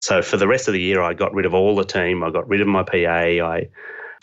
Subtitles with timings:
[0.00, 2.22] So for the rest of the year, I got rid of all the team.
[2.22, 2.96] I got rid of my PA.
[2.96, 3.68] I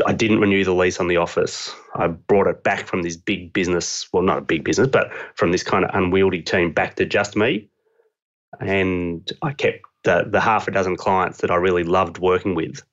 [0.06, 1.74] I didn't renew the lease on the office.
[1.96, 5.52] I brought it back from this big business, well, not a big business, but from
[5.52, 7.68] this kind of unwieldy team back to just me.
[8.60, 12.84] And I kept the, the half a dozen clients that I really loved working with.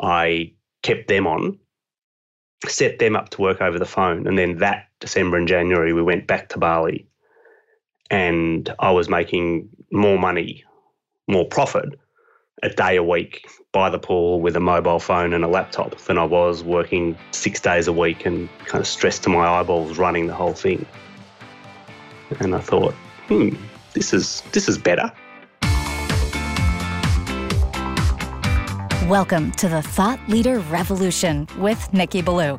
[0.00, 0.52] I
[0.82, 1.58] kept them on,
[2.66, 4.26] set them up to work over the phone.
[4.26, 7.06] And then that December and January, we went back to Bali
[8.10, 10.64] and I was making more money,
[11.28, 11.98] more profit
[12.62, 16.18] a day a week by the pool with a mobile phone and a laptop than
[16.18, 20.26] I was working six days a week and kind of stressed to my eyeballs running
[20.26, 20.86] the whole thing.
[22.40, 22.94] And I thought,
[23.28, 23.50] hmm,
[23.92, 25.12] this is this is better.
[29.08, 32.58] Welcome to the Thought Leader Revolution with Nicky Billou.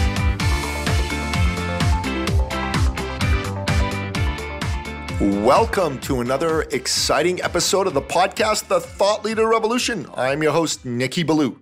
[5.21, 10.07] Welcome to another exciting episode of the podcast, The Thought Leader Revolution.
[10.15, 11.61] I'm your host, Nicky Billou.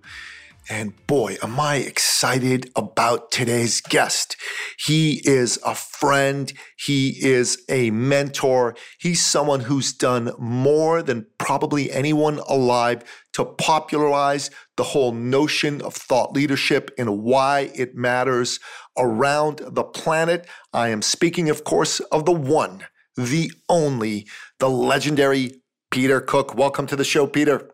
[0.70, 4.38] And boy, am I excited about today's guest.
[4.78, 6.50] He is a friend.
[6.78, 8.76] He is a mentor.
[8.98, 15.92] He's someone who's done more than probably anyone alive to popularize the whole notion of
[15.92, 18.58] thought leadership and why it matters
[18.96, 20.46] around the planet.
[20.72, 22.86] I am speaking, of course, of the one
[23.26, 24.26] the only,
[24.58, 26.54] the legendary Peter Cook.
[26.54, 27.70] Welcome to the show, Peter.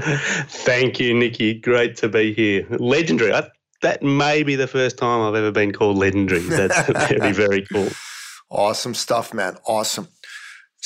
[0.00, 1.54] Thank you, Nicky.
[1.54, 2.66] Great to be here.
[2.70, 3.32] Legendary.
[3.32, 3.48] I,
[3.82, 6.40] that may be the first time I've ever been called legendary.
[6.40, 7.88] That's very, very cool.
[8.50, 9.56] Awesome stuff, man.
[9.66, 10.08] Awesome.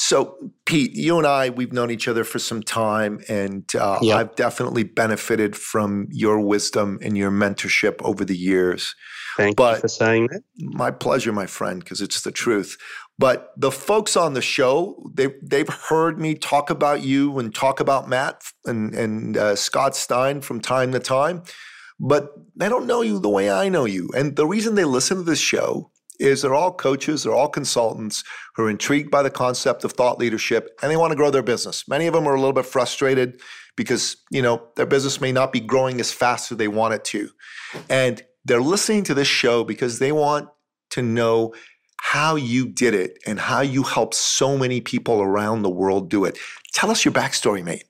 [0.01, 4.17] So, Pete, you and I, we've known each other for some time, and uh, yep.
[4.17, 8.94] I've definitely benefited from your wisdom and your mentorship over the years.
[9.37, 10.43] Thank but you for saying that.
[10.56, 12.77] My pleasure, my friend, because it's the truth.
[13.19, 17.81] But the folks on the show, they they've heard me talk about you and talk
[17.81, 21.43] about Matt and and uh, Scott Stein from time to time,
[21.99, 24.09] but they don't know you the way I know you.
[24.17, 28.25] And the reason they listen to this show is they're all coaches, they're all consultants
[28.55, 31.43] who are intrigued by the concept of thought leadership and they want to grow their
[31.43, 31.87] business.
[31.89, 33.41] Many of them are a little bit frustrated
[33.77, 37.05] because, you know, their business may not be growing as fast as they want it
[37.05, 37.31] to.
[37.89, 40.49] And they're listening to this show because they want
[40.91, 41.55] to know
[42.00, 46.25] how you did it and how you helped so many people around the world do
[46.25, 46.38] it.
[46.72, 47.84] Tell us your backstory, mate.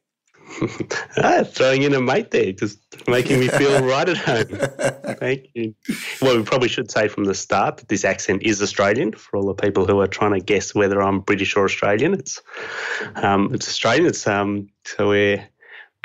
[1.19, 5.17] ah, throwing in a mate there, just making me feel right at home.
[5.19, 5.75] Thank you.
[6.23, 9.47] Well, we probably should say from the start that this accent is Australian for all
[9.47, 12.15] the people who are trying to guess whether I'm British or Australian.
[12.15, 12.41] It's
[13.17, 14.07] um, it's Australian.
[14.07, 15.47] It's um, so we're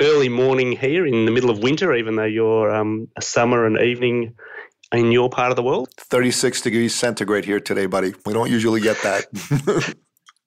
[0.00, 3.78] early morning here in the middle of winter, even though you're um, a summer and
[3.78, 4.34] evening
[4.98, 5.90] in your part of the world?
[5.98, 8.14] 36 degrees centigrade here today, buddy.
[8.24, 9.94] We don't usually get that.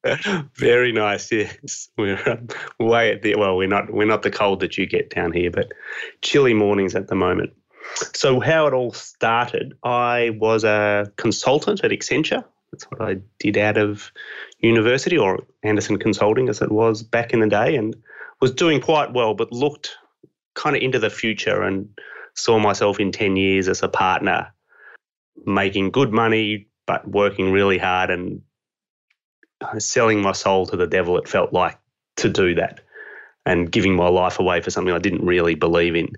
[0.56, 1.31] Very nice.
[1.31, 2.47] Yes, we're um,
[2.80, 3.58] way at the well.
[3.58, 5.72] We're not we're not the cold that you get down here, but
[6.22, 7.52] chilly mornings at the moment.
[8.13, 9.74] So how it all started?
[9.84, 12.44] I was a consultant at Accenture.
[12.72, 14.12] That's what I did out of
[14.59, 17.96] university, or Andersen Consulting, as it was back in the day, and
[18.41, 19.96] was doing quite well, but looked
[20.53, 21.90] kind of into the future and
[22.38, 24.53] saw myself in 10 years as a partner,
[25.46, 28.42] making good money, but working really hard and
[29.80, 31.78] selling my soul to the devil, it felt like
[32.18, 32.80] to do that
[33.46, 36.09] and giving my life away for something I didn't really believe in.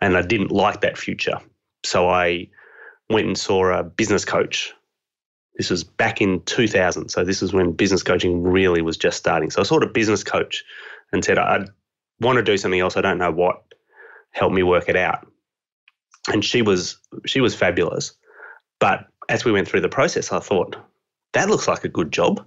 [0.00, 1.38] And I didn't like that future.
[1.84, 2.48] So I
[3.08, 4.72] went and saw a business coach.
[5.56, 7.08] This was back in 2000.
[7.08, 9.50] So this is when business coaching really was just starting.
[9.50, 10.64] So I saw a business coach
[11.12, 11.66] and said, I
[12.20, 12.96] want to do something else.
[12.96, 13.62] I don't know what.
[14.32, 15.26] Help me work it out
[16.30, 18.12] and she was she was fabulous.
[18.78, 20.76] But as we went through the process, I thought
[21.32, 22.44] that looks like a good job.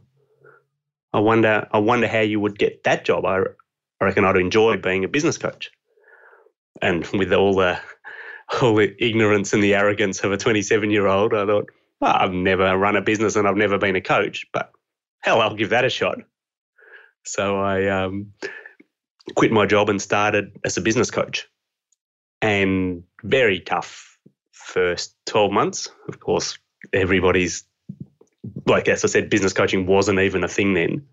[1.13, 3.25] I wonder I wonder how you would get that job.
[3.25, 3.39] I,
[4.01, 5.71] I reckon I'd enjoy being a business coach,
[6.81, 7.79] and with all the
[8.61, 12.33] all the ignorance and the arrogance of a 27 year old, I thought well, I've
[12.33, 14.71] never run a business and I've never been a coach, but
[15.21, 16.19] hell, I'll give that a shot.
[17.23, 18.33] So I um,
[19.35, 21.47] quit my job and started as a business coach
[22.41, 24.17] and very tough
[24.51, 25.89] first 12 months.
[26.07, 26.57] Of course,
[26.93, 27.63] everybody's,
[28.65, 31.05] like as I said, business coaching wasn't even a thing then.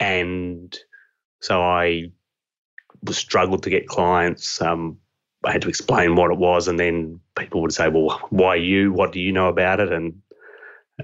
[0.00, 0.76] And
[1.40, 2.12] so I
[3.10, 4.98] struggled to get clients, um,
[5.44, 8.92] I had to explain what it was, and then people would say, "Well, why you?
[8.92, 10.22] What do you know about it?" And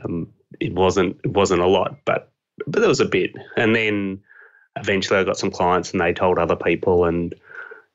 [0.05, 2.31] um, it wasn't it wasn't a lot, but
[2.67, 3.32] but there was a bit.
[3.56, 4.20] And then
[4.76, 7.05] eventually, I got some clients, and they told other people.
[7.05, 7.35] And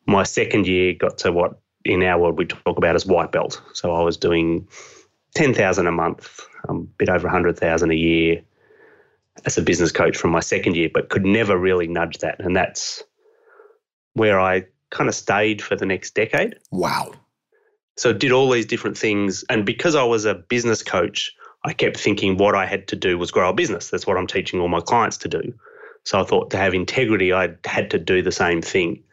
[0.06, 3.62] my second year got to what in our world we talk about as white belt.
[3.74, 4.68] So I was doing
[5.36, 8.42] ten thousand a month, um, a bit over a hundred thousand a year
[9.46, 12.40] as a business coach from my second year, but could never really nudge that.
[12.40, 13.04] And that's
[14.14, 16.56] where I kind of stayed for the next decade.
[16.72, 17.14] Wow.
[17.98, 19.44] So did all these different things.
[19.50, 21.32] And because I was a business coach,
[21.66, 23.90] I kept thinking what I had to do was grow a business.
[23.90, 25.54] That's what I'm teaching all my clients to do.
[26.04, 29.04] So I thought to have integrity, I had to do the same thing.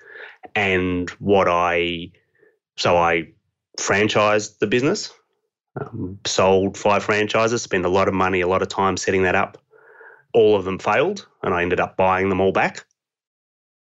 [0.55, 2.11] And what I,
[2.77, 3.29] so I
[3.79, 5.13] franchised the business,
[5.81, 9.35] um, sold five franchises, spent a lot of money, a lot of time setting that
[9.35, 9.59] up
[10.33, 12.85] all of them failed, and I ended up buying them all back.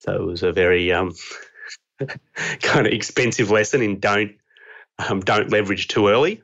[0.01, 1.15] So it was a very um,
[2.63, 4.33] kind of expensive lesson in don't
[5.09, 6.43] um, don't leverage too early.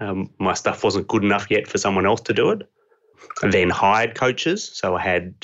[0.00, 2.68] Um, my stuff wasn't good enough yet for someone else to do it.
[3.42, 5.34] Then hired coaches, so I had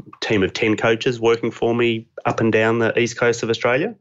[0.00, 3.50] a team of ten coaches working for me up and down the east coast of
[3.50, 3.94] Australia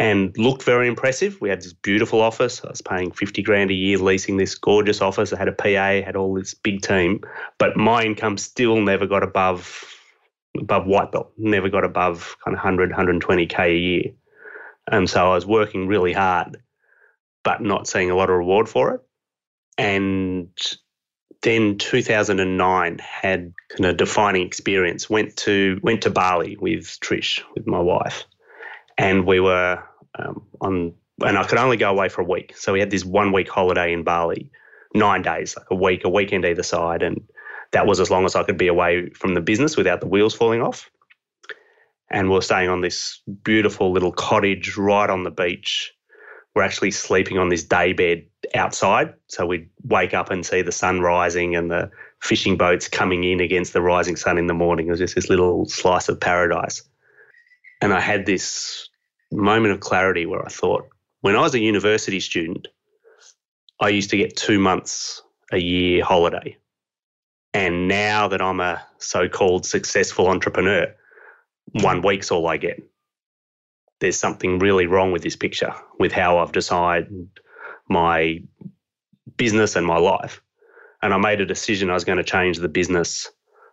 [0.00, 1.38] and looked very impressive.
[1.42, 2.64] We had this beautiful office.
[2.64, 5.32] I was paying 50 grand a year leasing this gorgeous office.
[5.32, 7.20] I had a PA, had all this big team,
[7.58, 9.84] but my income still never got above
[10.58, 14.04] above white belt, never got above kind of 100, 120k a year.
[14.90, 16.56] And so I was working really hard,
[17.44, 19.00] but not seeing a lot of reward for it.
[19.78, 20.48] And
[21.42, 25.08] then 2009 had kind of defining experience.
[25.08, 28.24] Went to went to Bali with Trish, with my wife,
[28.98, 29.82] and we were
[30.18, 30.94] um, on,
[31.24, 32.56] and I could only go away for a week.
[32.56, 34.50] So we had this one week holiday in Bali,
[34.94, 37.22] nine days, like a week, a weekend either side, and
[37.72, 40.34] that was as long as I could be away from the business without the wheels
[40.34, 40.90] falling off.
[42.10, 45.92] And we we're staying on this beautiful little cottage right on the beach.
[46.54, 49.14] We're actually sleeping on this day bed outside.
[49.28, 51.90] So we'd wake up and see the sun rising and the
[52.20, 54.86] fishing boats coming in against the rising sun in the morning.
[54.86, 56.82] It was just this little slice of paradise.
[57.80, 58.88] And I had this
[59.32, 60.88] moment of clarity where I thought,
[61.22, 62.68] when I was a university student,
[63.80, 65.22] I used to get two months
[65.52, 66.56] a year holiday.
[67.52, 70.94] And now that I'm a so called successful entrepreneur,
[71.72, 72.82] one week's all I get.
[74.00, 77.28] There's something really wrong with this picture, with how I've decided
[77.90, 78.42] my
[79.36, 80.40] business and my life.
[81.02, 83.30] And I made a decision I was going to change the business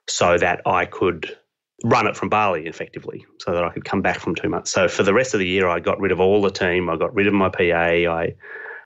[0.07, 1.37] so that I could
[1.83, 4.71] run it from Bali effectively so that I could come back from two months.
[4.71, 6.89] So for the rest of the year, I got rid of all the team.
[6.89, 7.63] I got rid of my PA.
[7.63, 8.35] I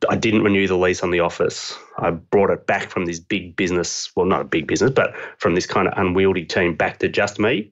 [0.09, 1.77] I didn't renew the lease on the office.
[1.99, 5.53] I brought it back from this big business, well, not a big business, but from
[5.53, 7.71] this kind of unwieldy team back to just me.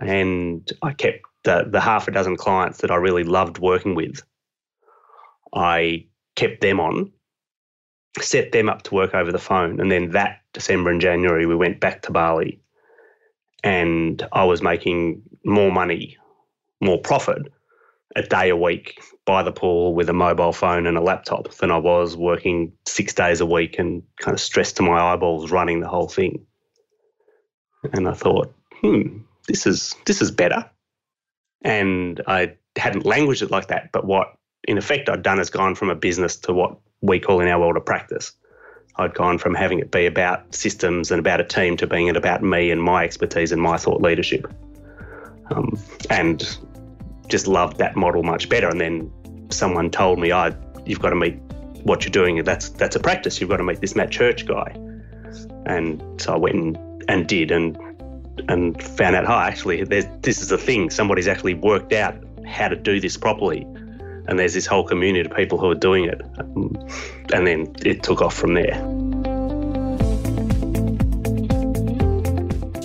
[0.00, 4.20] And I kept the, the half a dozen clients that I really loved working with.
[5.54, 6.06] I
[6.38, 7.10] kept them on,
[8.20, 9.80] set them up to work over the phone.
[9.80, 12.60] And then that December and January, we went back to Bali
[13.64, 16.16] and I was making more money,
[16.80, 17.42] more profit
[18.14, 21.72] a day a week by the pool with a mobile phone and a laptop than
[21.72, 25.80] I was working six days a week and kind of stressed to my eyeballs running
[25.80, 26.46] the whole thing.
[27.92, 29.18] And I thought, hmm,
[29.48, 30.70] this is this is better.
[31.62, 35.74] And I hadn't languaged it like that, but what in effect I'd done is gone
[35.74, 38.32] from a business to what we call in our world a practice.
[38.96, 42.16] I'd gone from having it be about systems and about a team to being it
[42.16, 44.52] about me and my expertise and my thought leadership.
[45.50, 45.80] Um,
[46.10, 46.58] and
[47.28, 48.68] just loved that model much better.
[48.68, 49.10] And then
[49.50, 50.52] someone told me, "Oh,
[50.84, 51.36] you've got to meet
[51.84, 52.42] what you're doing.
[52.42, 53.40] That's that's a practice.
[53.40, 54.74] You've got to meet this Matt Church guy."
[55.66, 57.78] And so I went and, and did, and
[58.48, 60.90] and found out, oh, actually, this is a thing.
[60.90, 62.16] Somebody's actually worked out
[62.46, 63.66] how to do this properly
[64.28, 66.20] and there's this whole community of people who are doing it.
[67.32, 68.74] And then it took off from there.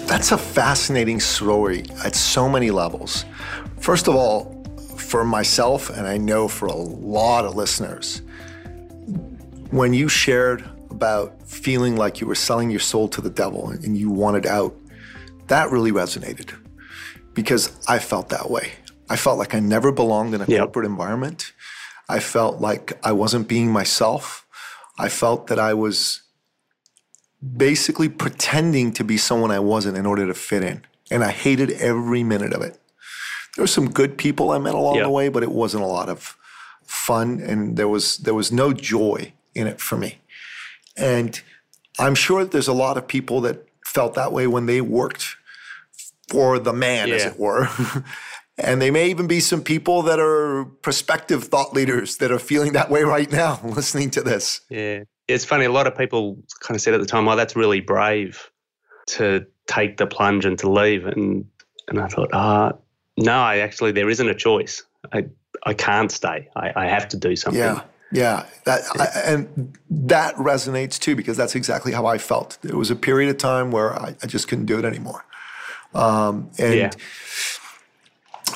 [0.07, 3.25] That's a fascinating story at so many levels.
[3.79, 4.63] First of all,
[4.97, 8.21] for myself, and I know for a lot of listeners,
[9.69, 13.97] when you shared about feeling like you were selling your soul to the devil and
[13.97, 14.73] you wanted out,
[15.47, 16.53] that really resonated
[17.33, 18.71] because I felt that way.
[19.09, 20.59] I felt like I never belonged in a yep.
[20.59, 21.53] corporate environment.
[22.09, 24.45] I felt like I wasn't being myself.
[24.97, 26.21] I felt that I was
[27.55, 30.83] basically pretending to be someone I wasn't in order to fit in.
[31.11, 32.79] And I hated every minute of it.
[33.55, 35.05] There were some good people I met along yep.
[35.05, 36.37] the way, but it wasn't a lot of
[36.83, 40.19] fun and there was there was no joy in it for me.
[40.95, 41.39] And
[41.99, 45.35] I'm sure that there's a lot of people that felt that way when they worked
[46.27, 47.15] for the man, yeah.
[47.15, 47.67] as it were.
[48.57, 52.73] And they may even be some people that are prospective thought leaders that are feeling
[52.73, 54.61] that way right now, listening to this.
[54.69, 55.03] Yeah.
[55.27, 57.79] It's funny, a lot of people kind of said at the time, oh, that's really
[57.79, 58.51] brave
[59.07, 61.05] to take the plunge and to leave.
[61.05, 61.45] And
[61.87, 62.71] and I thought, ah, uh,
[63.17, 64.83] no, I actually there isn't a choice.
[65.11, 65.25] I
[65.65, 66.49] I can't stay.
[66.55, 67.59] I, I have to do something.
[67.59, 67.81] Yeah.
[68.11, 72.59] Yeah, that I, and that resonates too because that's exactly how I felt.
[72.61, 75.25] There was a period of time where I, I just couldn't do it anymore,
[75.95, 76.91] um, and yeah.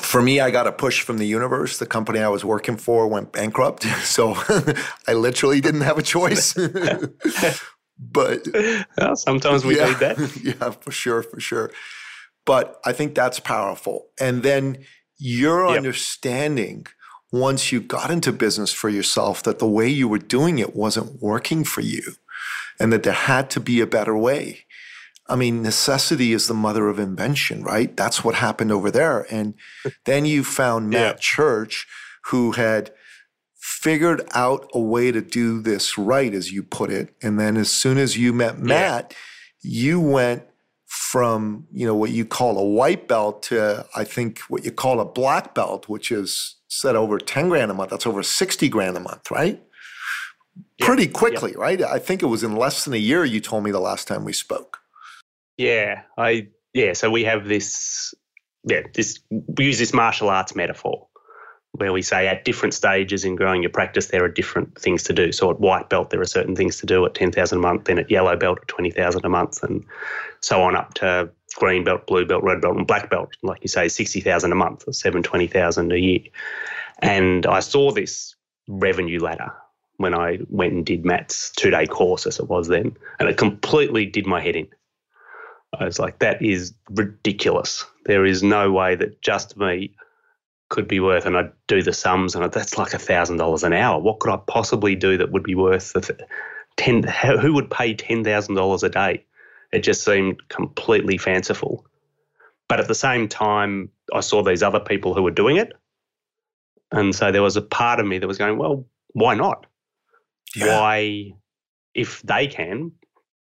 [0.08, 1.78] For me, I got a push from the universe.
[1.78, 4.34] The company I was working for went bankrupt, so
[5.06, 6.54] I literally didn't have a choice.
[7.98, 8.48] but
[8.96, 10.40] well, sometimes we yeah, need that.
[10.42, 11.70] Yeah, for sure, for sure.
[12.46, 14.78] But I think that's powerful, and then
[15.18, 15.76] your yep.
[15.76, 16.86] understanding
[17.30, 21.20] once you got into business for yourself that the way you were doing it wasn't
[21.20, 22.14] working for you
[22.80, 24.64] and that there had to be a better way.
[25.28, 27.94] I mean, necessity is the mother of invention, right?
[27.96, 29.26] That's what happened over there.
[29.30, 29.54] And
[30.04, 31.20] then you found Matt yeah.
[31.20, 31.86] Church,
[32.26, 32.92] who had
[33.56, 37.14] figured out a way to do this right, as you put it.
[37.22, 39.14] And then as soon as you met Matt,
[39.62, 39.70] yeah.
[39.70, 40.44] you went
[40.86, 45.00] from, you know, what you call a white belt to I think what you call
[45.00, 47.90] a black belt, which is said over 10 grand a month.
[47.90, 49.62] That's over 60 grand a month, right?
[50.78, 50.86] Yeah.
[50.86, 51.80] Pretty quickly, right?
[51.82, 54.24] I think it was in less than a year you told me the last time
[54.24, 54.78] we spoke.
[55.58, 58.14] Yeah, I yeah, so we have this
[58.64, 61.06] yeah, this we use this martial arts metaphor
[61.72, 65.12] where we say at different stages in growing your practice there are different things to
[65.12, 65.32] do.
[65.32, 67.98] So at white belt there are certain things to do at 10,000 a month, then
[67.98, 69.84] at yellow belt at 20,000 a month and
[70.40, 73.68] so on up to green belt, blue belt, red belt, and black belt, like you
[73.68, 76.20] say, 60,000 a month or 720,000 a year.
[77.00, 78.34] And I saw this
[78.66, 79.52] revenue ladder
[79.96, 83.36] when I went and did Matt's two day course, as it was then, and it
[83.36, 84.68] completely did my head in.
[85.78, 87.84] I was like, that is ridiculous.
[88.06, 89.94] There is no way that just me
[90.70, 93.72] could be worth, and I'd do the sums, and that's like a thousand dollars an
[93.72, 94.00] hour.
[94.00, 96.26] What could I possibly do that would be worth the
[96.76, 97.02] ten?
[97.02, 99.24] Who would pay ten thousand dollars a day
[99.72, 101.84] it just seemed completely fanciful.
[102.68, 105.72] But at the same time, I saw these other people who were doing it.
[106.90, 109.66] And so there was a part of me that was going, well, why not?
[110.56, 110.80] Yeah.
[110.80, 111.34] Why,
[111.94, 112.92] if they can,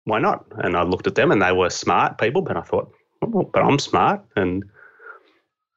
[0.05, 0.45] why not?
[0.59, 2.93] And I looked at them and they were smart people, but I thought,
[3.23, 4.25] oh, well, but I'm smart.
[4.37, 4.65] And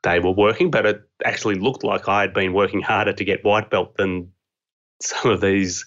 [0.03, 3.43] they were working, but it actually looked like I had been working harder to get
[3.43, 4.31] white belt than
[5.01, 5.85] some of these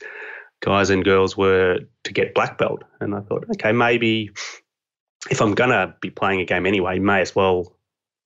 [0.60, 2.82] guys and girls were to get black belt.
[3.00, 4.30] And I thought, okay, maybe
[5.30, 7.76] if I'm gonna be playing a game anyway, may as well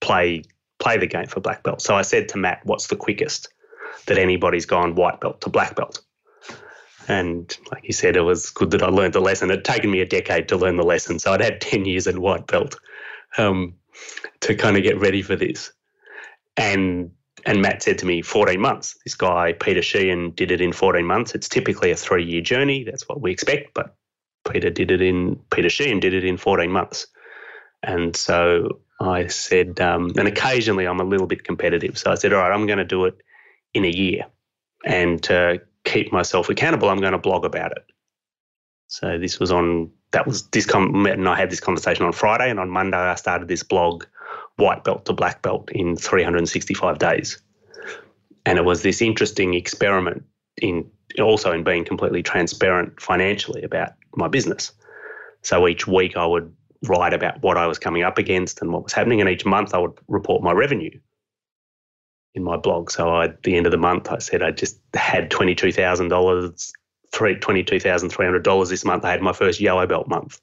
[0.01, 0.43] play
[0.79, 1.83] play the game for black belt.
[1.83, 3.49] So I said to Matt, what's the quickest
[4.07, 6.01] that anybody's gone white belt to black belt?
[7.11, 9.51] And like you said, it was good that I learned the lesson.
[9.51, 11.19] It had taken me a decade to learn the lesson.
[11.19, 12.79] So I'd had 10 years in white belt
[13.37, 13.75] um,
[14.43, 15.73] to kind of get ready for this.
[16.57, 17.11] And
[17.47, 18.97] and Matt said to me, 14 months.
[19.05, 21.35] This guy, Peter Sheahan, did it in 14 months.
[21.35, 22.85] It's typically a three year journey.
[22.85, 23.75] That's what we expect.
[23.75, 23.97] But
[24.49, 27.09] Peter did it in, Peter Sheahan did it in 14 months.
[27.83, 31.99] And so I said, um, and occasionally I'm a little bit competitive.
[31.99, 33.17] So I said, all right, I'm going to do it
[33.75, 34.27] in a year.
[34.85, 37.85] And to keep myself accountable, I'm going to blog about it.
[38.89, 42.51] So this was on, that was this, com- and I had this conversation on Friday.
[42.51, 44.05] And on Monday, I started this blog
[44.57, 47.41] white belt to black belt in 365 days.
[48.47, 50.25] And it was this interesting experiment
[50.57, 54.73] in also in being completely transparent financially about my business.
[55.43, 56.53] So each week I would
[56.85, 59.75] write about what I was coming up against and what was happening, and each month
[59.75, 60.99] I would report my revenue
[62.35, 62.91] in my blog.
[62.91, 65.73] So I, at the end of the month, I said I just had twenty two
[65.73, 66.73] thousand dollars,
[67.13, 69.05] twenty two thousand three hundred dollars this month.
[69.05, 70.41] I had my first yellow belt month,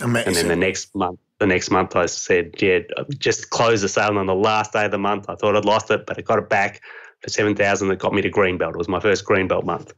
[0.00, 0.28] Amazing.
[0.28, 2.80] and then the next month the next month I said, yeah,
[3.18, 5.26] just close the sale on the last day of the month.
[5.28, 6.82] I thought I'd lost it, but I got it back
[7.20, 8.74] for 7,000 that got me to green belt.
[8.74, 9.92] It was my first green belt month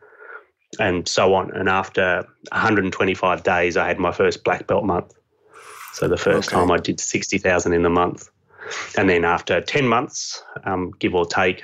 [0.79, 1.51] and so on.
[1.53, 5.15] And after 125 days, I had my first black belt month.
[5.95, 6.61] So the first okay.
[6.61, 8.31] time I did 60,000 in the month.
[8.97, 11.63] And then after 10 months, um, give or take,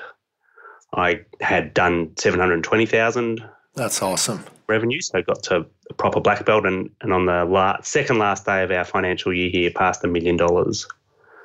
[0.94, 3.44] I had done 720,000.
[3.74, 5.00] That's awesome revenue.
[5.00, 8.62] So I got to a proper black belt, and, and on the second last day
[8.62, 10.86] of our financial year here, passed a million dollars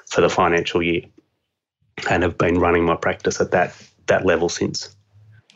[0.09, 1.01] for the financial year,
[2.09, 3.75] and have been running my practice at that
[4.07, 4.95] that level since.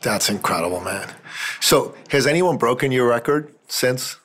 [0.02, 1.12] That's incredible, man.
[1.60, 4.16] So, has anyone broken your record since?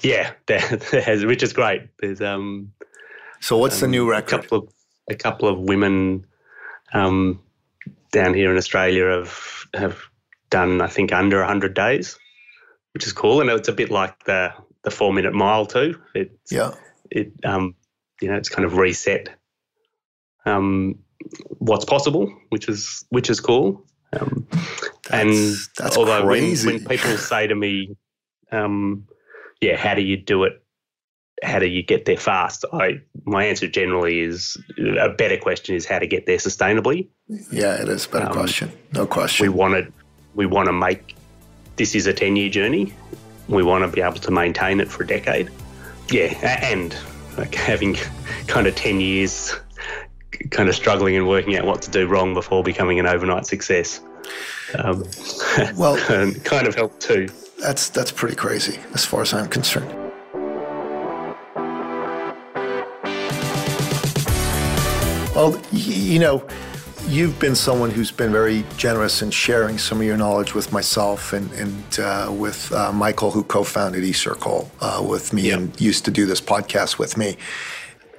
[0.00, 1.82] Yeah, there, has, which is great.
[2.00, 2.72] There's um.
[3.40, 4.42] So, what's um, the new record?
[4.42, 4.73] Couple of
[5.08, 6.26] a couple of women
[6.92, 7.40] um,
[8.12, 9.98] down here in Australia have have
[10.50, 12.18] done, I think, under 100 days
[12.94, 13.40] which is cool.
[13.40, 16.00] And it's a bit like the the four minute mile too.
[16.14, 16.72] It's, yeah.
[17.10, 17.74] It um
[18.22, 19.28] you know it's kind of reset.
[20.46, 21.00] Um
[21.58, 23.84] what's possible, which is which is cool.
[24.12, 24.46] Um,
[25.10, 27.96] and that's although when, when people say to me,
[28.52, 29.08] um,
[29.60, 30.63] "Yeah, how do you do it?
[31.44, 34.56] How do you get there fast?" I my answer generally is
[35.00, 37.08] a better question is how to get there sustainably.
[37.50, 38.72] Yeah, it is a better Um, question.
[38.92, 39.52] No We question.
[39.54, 39.92] want to
[40.34, 41.14] we want to make
[41.76, 42.92] this is a ten year journey.
[43.48, 45.50] We want to be able to maintain it for a decade.
[46.10, 46.94] Yeah, and
[47.38, 47.96] like having
[48.46, 49.54] kind of ten years,
[50.50, 54.00] kind of struggling and working out what to do wrong before becoming an overnight success.
[54.78, 55.04] Um,
[55.76, 55.96] Well-
[56.44, 57.28] kind of helped too.
[57.60, 59.90] That's that's pretty crazy as far as I'm concerned.
[65.34, 66.46] Well, you know,
[67.08, 71.32] you've been someone who's been very generous in sharing some of your knowledge with myself
[71.32, 75.54] and, and uh, with uh, Michael, who co-founded eCircle uh, with me Yeah.
[75.56, 77.36] and used to do this podcast with me.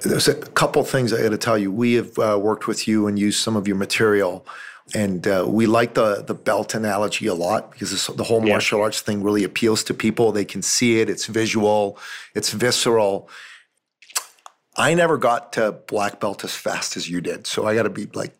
[0.02, 1.72] There's a couple things I got to tell you.
[1.72, 4.46] We have uh, worked with you and used some of your material,
[4.94, 8.52] and uh, we like the the belt analogy a lot because this, the whole Yeah.
[8.52, 10.32] martial arts thing really appeals to people.
[10.32, 11.08] They can see it.
[11.08, 11.98] It's visual.
[12.34, 13.28] It's visceral.
[14.76, 17.90] I never got to black belt as fast as you did, so I got to
[17.90, 18.34] be like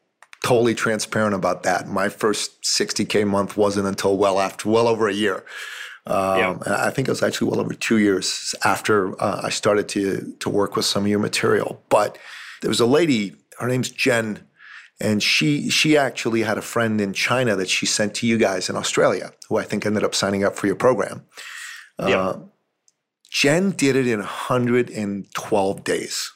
[0.44, 1.88] totally transparent about that.
[1.88, 5.44] My first 60k month wasn't until well after, well over a year.
[6.06, 6.58] Um, Yeah.
[6.66, 10.48] I think it was actually well over two years after uh, I started to to
[10.48, 11.82] work with some of your material.
[11.88, 12.18] But
[12.62, 14.46] there was a lady, her name's Jen,
[15.00, 18.68] and she she actually had a friend in China that she sent to you guys
[18.70, 21.24] in Australia, who I think ended up signing up for your program.
[21.98, 22.18] Yeah.
[22.18, 22.38] Uh,
[23.36, 26.32] Jen did it in 112 days,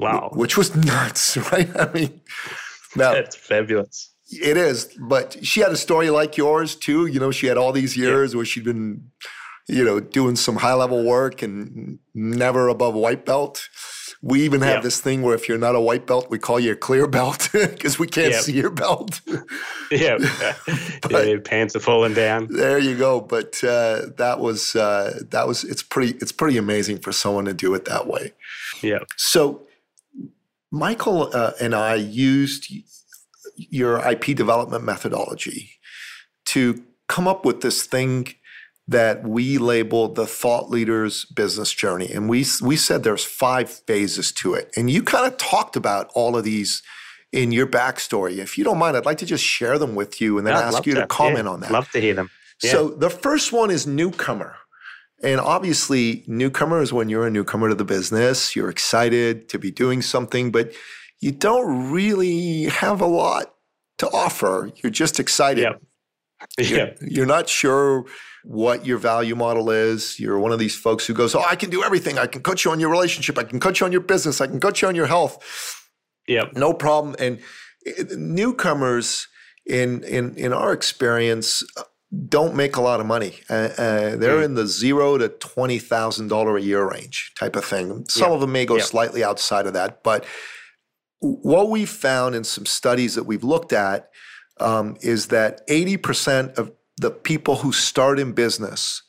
[0.00, 1.70] Wow, which was nuts, right?
[1.78, 2.20] I mean,
[2.96, 4.12] now that's fabulous.
[4.32, 7.06] it is, but she had a story like yours too.
[7.06, 9.10] You know, she had all these years where she'd been,
[9.68, 13.68] you know, doing some high level work and never above white belt.
[14.22, 14.80] We even have Yeah.
[14.82, 17.48] this thing where if you're not a white belt, we call you a clear belt
[17.52, 18.40] because we can't Yeah.
[18.40, 19.20] see your belt.
[19.90, 20.18] Yeah,
[21.44, 22.46] pants are falling down.
[22.50, 23.20] there you go.
[23.20, 27.54] But uh, that was uh, that was it's pretty it's pretty amazing for someone to
[27.54, 28.32] do it that way.
[28.82, 29.66] Yeah, So,
[30.70, 32.72] Michael uh, and I used
[33.56, 35.72] your IP development methodology
[36.46, 38.34] to come up with this thing
[38.90, 42.10] that we labeled the thought leader's business journey.
[42.12, 44.68] And we, we said there's five phases to it.
[44.76, 46.82] And you kind of talked about all of these
[47.30, 48.38] in your backstory.
[48.38, 50.86] If you don't mind, I'd like to just share them with you and then ask
[50.86, 51.70] you to yeah, comment on that.
[51.70, 52.30] Love to hear them.
[52.64, 52.72] Yeah.
[52.72, 54.56] So the first one is newcomer.
[55.22, 59.70] And obviously, newcomer is when you're a newcomer to the business, you're excited to be
[59.70, 60.72] doing something, but
[61.20, 63.54] you don't really have a lot
[63.98, 64.72] to offer.
[64.82, 65.62] You're just excited.
[65.62, 65.74] Yeah.
[66.58, 68.06] Yeah, You're not sure
[68.44, 70.18] what your value model is.
[70.18, 72.18] You're one of these folks who goes, Oh, I can do everything.
[72.18, 73.38] I can coach you on your relationship.
[73.38, 74.40] I can coach you on your business.
[74.40, 75.76] I can coach you on your health
[76.28, 77.16] yeah, no problem.
[77.18, 77.40] And
[77.88, 79.26] uh, newcomers,
[79.66, 81.82] in in in our experience, uh,
[82.28, 83.40] don't make a lot of money.
[83.48, 84.44] Uh, uh, they're Mm.
[84.44, 88.04] in the zero to twenty thousand dollar a year range type of thing.
[88.08, 88.34] Some Yeah.
[88.34, 88.84] of them may go Yeah.
[88.84, 90.24] slightly outside of that, but
[91.20, 94.10] what we've found in some studies that we've looked at
[94.60, 96.70] um, is that eighty percent of
[97.00, 99.02] the people who start in business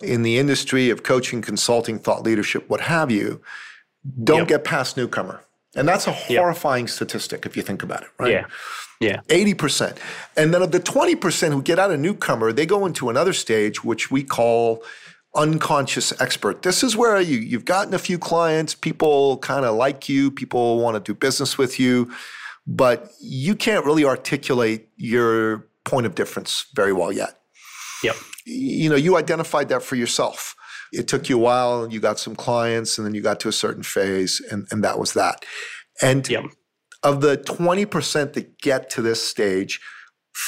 [0.00, 3.40] in the industry of coaching, consulting, thought leadership, what have you,
[4.24, 4.48] don't Yep.
[4.48, 5.44] get past newcomer.
[5.74, 6.38] And that's a Yep.
[6.38, 8.32] horrifying statistic if you think about it, right?
[8.32, 8.44] yeah,
[9.00, 9.96] yeah, 80%.
[10.36, 13.82] And then of the 20% who get out of newcomer, they go into another stage,
[13.84, 14.82] which we call
[15.34, 16.62] unconscious expert.
[16.62, 20.78] This is where you, you've gotten a few clients, people kind of like you, people
[20.78, 22.12] want to do business with you,
[22.66, 27.38] but you can't really articulate your point of difference very well yet.
[28.02, 28.16] Yep.
[28.44, 30.54] You know, you identified that for yourself.
[30.92, 33.52] It took you a while, you got some clients, and then you got to a
[33.52, 35.44] certain phase, and, and that was that.
[36.02, 36.44] And Yep.
[37.02, 39.80] of the 20% that get to this stage,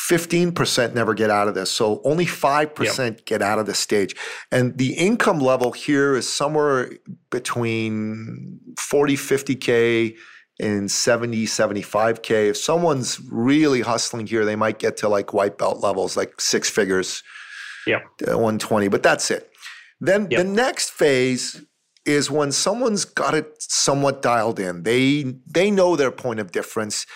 [0.09, 1.71] 15% never get out of this.
[1.71, 4.17] So only 5% get out of this stage.
[4.51, 6.91] And the income level here is somewhere
[7.31, 10.15] between 40, 50K
[10.61, 12.51] and 70, 75K.
[12.51, 16.71] If someone's really hustling here, they might get to like white belt levels, like six
[16.71, 17.23] figures,
[17.87, 18.03] Yep.
[18.29, 19.51] uh, 120, but that's it.
[20.01, 20.39] Then Yep.
[20.39, 21.63] the next phase
[22.07, 24.83] is when someone's got it somewhat dialed in.
[24.83, 27.07] They they know their point of difference.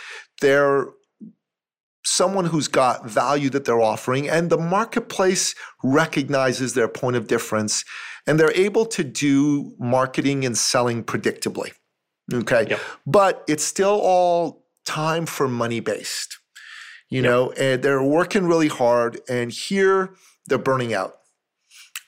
[0.41, 0.89] They're
[2.07, 7.85] someone who's got value that they're offering and the marketplace recognizes their point of difference
[8.27, 11.73] and they're able to do marketing and selling predictably.
[12.33, 12.67] Okay?
[12.71, 12.81] Yep.
[13.07, 16.39] But it's still all time for money based.
[17.11, 20.15] You know, and they're working really hard and here
[20.47, 21.15] they're burning out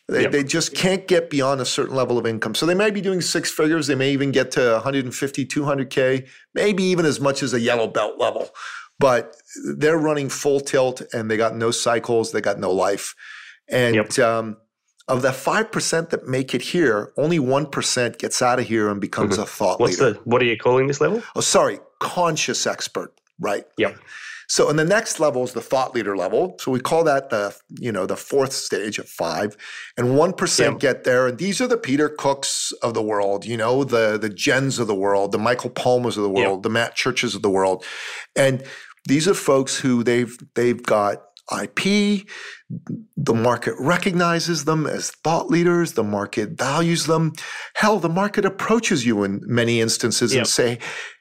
[0.08, 0.32] They, yep.
[0.32, 2.54] they just can't get beyond a certain level of income.
[2.54, 3.86] So they may be doing six figures.
[3.86, 8.18] They may even get to 150, 200K, maybe even as much as a yellow belt
[8.18, 8.50] level.
[8.98, 9.36] But
[9.78, 13.14] they're running full tilt and they got no cycles, they got no life.
[13.68, 14.18] And yep.
[14.18, 14.58] um,
[15.08, 19.34] of the 5% that make it here, only 1% gets out of here and becomes
[19.34, 19.42] mm-hmm.
[19.42, 20.14] a thought What's leader.
[20.14, 21.22] The, what are you calling this level?
[21.34, 23.64] Oh, sorry, conscious expert, right?
[23.76, 23.96] Yep.
[24.50, 26.56] So, and the next level is the thought leader level.
[26.58, 29.56] So we call that the you know the fourth stage of five,
[29.96, 31.28] and one percent get there.
[31.28, 34.88] And these are the Peter Cooks of the world, you know, the the Jens of
[34.88, 36.62] the world, the Michael Palmers of the world, yep.
[36.64, 37.84] the Matt Churches of the world,
[38.34, 38.64] and
[39.06, 42.26] these are folks who they've they've got IP.
[43.16, 45.94] The market recognizes them as thought leaders.
[45.94, 47.32] The market values them.
[47.74, 50.42] Hell, the market approaches you in many instances yep.
[50.42, 50.78] and say,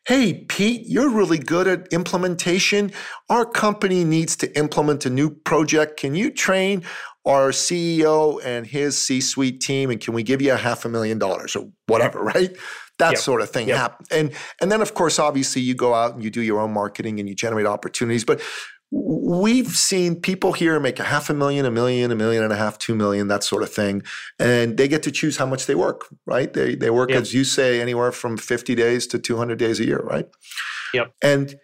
[0.08, 2.91] Hey, Pete, you're really good at implementation.
[3.29, 5.99] Our company needs to implement a new project.
[5.99, 6.84] Can you train
[7.25, 9.91] our CEO and his C suite team?
[9.91, 12.55] And can we give you a half a million dollars or whatever, right?
[12.97, 13.19] That yep.
[13.19, 13.77] sort of thing yep.
[13.77, 14.08] happens.
[14.10, 17.19] And, and then, of course, obviously, you go out and you do your own marketing
[17.19, 18.25] and you generate opportunities.
[18.25, 18.41] But
[18.91, 22.56] we've seen people here make a half a million, a million, a million and a
[22.56, 24.02] half, two million, that sort of thing,
[24.39, 26.06] and they get to choose how much they work.
[26.25, 26.52] Right?
[26.52, 27.21] They they work yep.
[27.21, 29.99] as you say anywhere from fifty days to two hundred days a year.
[29.99, 30.28] Right?
[30.93, 31.13] Yep.
[31.21, 31.56] And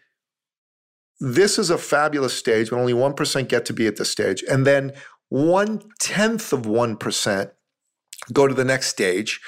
[1.19, 4.43] this is a fabulous stage, but only one percent get to be at this stage,
[4.49, 4.93] and then
[5.29, 7.51] one tenth of one percent
[8.31, 9.41] go to the next stage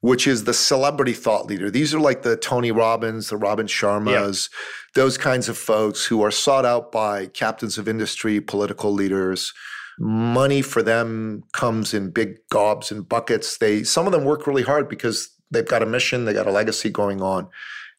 [0.00, 1.70] which is the celebrity thought leader.
[1.70, 4.58] These are like the Tony Robbins, the Robin Sharmas, yep.
[4.94, 9.52] Those kinds of folks who are sought out by captains of industry, political leaders.
[9.98, 13.58] Money for them comes in big gobs and buckets.
[13.58, 16.52] They some of them work really hard because they've got a mission, they got a
[16.52, 17.48] legacy going on,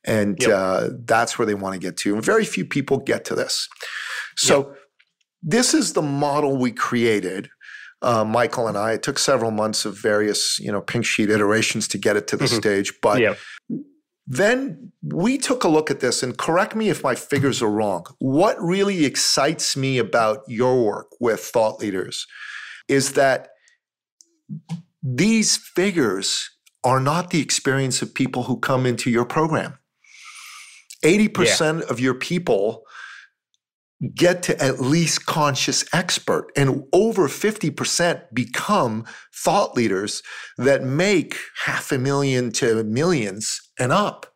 [0.03, 0.49] and yep.
[0.49, 2.15] uh, that's where they want to get to.
[2.15, 3.67] And very few people get to this.
[4.35, 4.57] So.
[4.57, 4.77] Yep.
[5.43, 7.49] This is the model we created
[8.01, 8.93] uh, Michael and I.
[8.93, 12.37] It took several months of various, you know, pink sheet iterations to get it to
[12.37, 12.55] the mm-hmm.
[12.55, 12.93] stage.
[13.01, 13.35] But yeah.
[14.31, 18.05] Then we took a look at this and correct me if my figures are wrong.
[18.19, 22.25] What really excites me about your work with thought leaders
[22.87, 23.49] is that
[25.03, 26.49] these figures
[26.81, 29.77] are not the experience of people who come into your program.
[31.03, 31.89] 80% yeah.
[31.89, 32.83] of your people
[34.15, 40.23] get to at least conscious expert and over 50% become thought leaders
[40.57, 44.27] that make half a million to millions and up.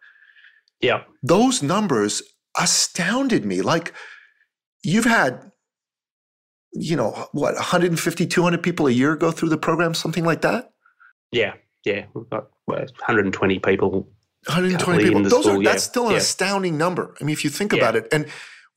[0.82, 1.04] Yeah.
[1.24, 2.22] Those numbers
[2.60, 3.62] astounded me.
[3.62, 3.94] Like
[4.84, 5.52] you've had
[6.78, 10.72] you know what 150 200 people a year go through the program something like that?
[11.32, 11.54] Yeah
[11.86, 12.06] yeah.
[12.14, 14.10] We've got 120 people
[14.48, 15.24] 120 people.
[15.24, 16.18] those school, are that's still an yeah.
[16.18, 17.16] astounding number.
[17.22, 17.78] I mean if you think yeah.
[17.78, 18.28] about it and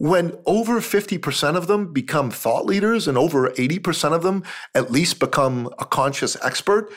[0.00, 5.18] when over 50% of them become thought leaders and over 80% of them at least
[5.18, 6.92] become a conscious expert,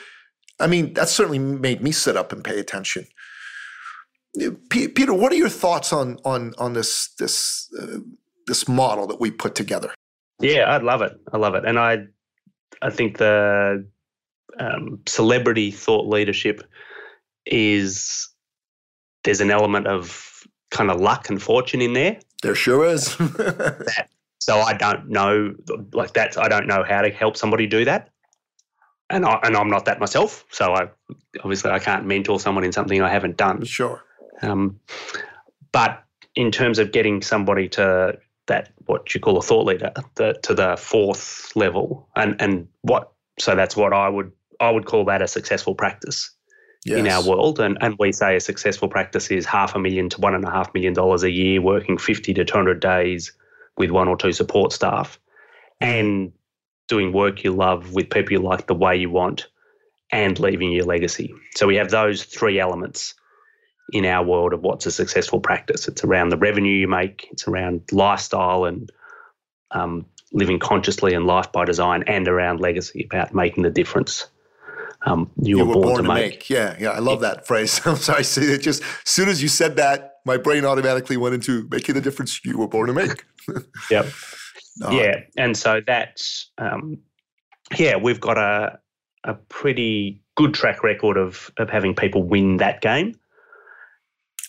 [0.60, 3.06] I mean, that certainly made me sit up and pay attention.
[4.70, 7.98] Peter, what are your thoughts on on on this this uh,
[8.46, 9.92] this model that we put together?
[10.40, 11.12] Yeah, I love it.
[11.32, 12.06] I love it, and I
[12.80, 13.86] I think the
[14.58, 16.62] um, celebrity thought leadership
[17.46, 18.28] is
[19.24, 22.18] there's an element of kind of luck and fortune in there.
[22.42, 23.16] There sure is.
[23.16, 24.08] that,
[24.40, 25.54] so I don't know,
[25.92, 28.10] like that's I don't know how to help somebody do that,
[29.10, 30.44] and I and I'm not that myself.
[30.50, 30.88] So I
[31.40, 33.64] obviously I can't mentor someone in something I haven't done.
[33.64, 34.02] Sure.
[34.42, 34.80] Um,
[35.72, 40.34] but in terms of getting somebody to that what you call a thought leader the,
[40.42, 45.04] to the fourth level, and and what so that's what I would I would call
[45.06, 46.30] that a successful practice
[46.84, 46.98] yes.
[46.98, 47.60] in our world.
[47.60, 50.50] And, and we say a successful practice is half a million to one and a
[50.50, 53.32] half million dollars a year, working 50 to 200 days
[53.76, 55.18] with one or two support staff
[55.80, 56.32] and
[56.88, 59.48] doing work you love with people you like the way you want
[60.10, 61.32] and leaving your legacy.
[61.54, 63.14] So we have those three elements
[63.90, 65.88] in our world of what's a successful practice.
[65.88, 68.90] It's around the revenue you make, it's around lifestyle and
[69.72, 74.28] um, living consciously and life by design, and around legacy about making the difference
[75.04, 76.32] um, you, you, were, born, born to, to make.
[76.32, 76.50] make.
[76.50, 77.80] Yeah, yeah, I love that phrase.
[77.86, 81.34] I'm sorry, see, it just as soon as you said that, my brain automatically went
[81.34, 83.24] into making the difference you were born to make.
[83.90, 84.06] yep.
[84.78, 84.90] No.
[84.90, 86.98] Yeah, and so that's um,
[87.76, 88.78] yeah, we've got a
[89.24, 93.14] a pretty good track record of of having people win that game.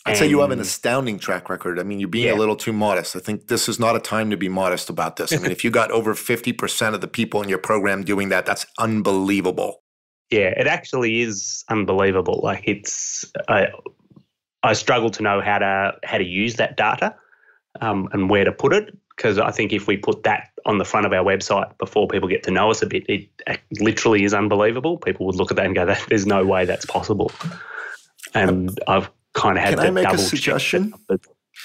[0.06, 1.80] I'd say you have an astounding track record.
[1.80, 2.34] I mean, you're being yeah.
[2.34, 3.16] a little too modest.
[3.16, 5.32] I think this is not a time to be modest about this.
[5.32, 8.46] I mean, if you got over 50% of the people in your program doing that,
[8.46, 9.84] that's unbelievable
[10.34, 12.40] yeah, it actually is unbelievable.
[12.44, 13.68] Like it's, I,
[14.64, 17.16] I struggle to know how to how to use that data
[17.82, 20.86] um, and where to put it because I think if we put that on the
[20.86, 23.30] front of our website before people get to know us a bit, it
[23.80, 24.98] literally is unbelievable.
[24.98, 27.32] People would look at that and go, "There's no way that's possible."
[28.34, 30.94] And I've kind of had Can I make a suggestion?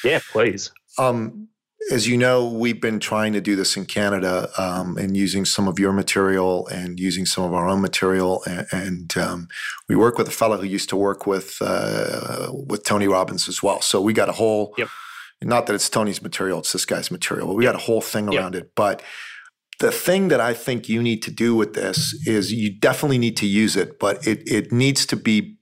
[0.05, 0.73] Yeah, please.
[0.99, 1.49] Um,
[1.93, 5.69] as you know, we've been trying to do this in Canada um, and using some
[5.69, 8.43] of your material and using some of our own material.
[8.47, 9.49] And, and um,
[9.89, 13.63] we work with a fellow who used to work with uh, with Tony Robbins as
[13.63, 13.81] well.
[13.81, 14.89] So we got a whole, Yep.
[15.43, 18.31] not that it's Tony's material, it's this guy's material, but we got a whole thing
[18.31, 18.35] Yep.
[18.41, 18.73] around it.
[18.75, 19.03] But
[19.81, 23.37] the thing that I think you need to do with this is you definitely need
[23.39, 25.57] to use it, but it it needs to be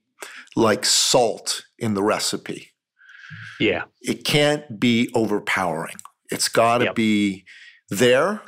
[0.57, 2.73] like salt in the recipe
[3.61, 5.97] Yeah, it can't be overpowering.
[6.31, 6.95] It's got to Yep.
[6.95, 7.45] be
[7.91, 8.43] there,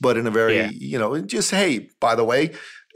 [0.00, 0.70] but in a very Yeah.
[0.72, 1.90] you know just hey.
[2.00, 2.52] By the way,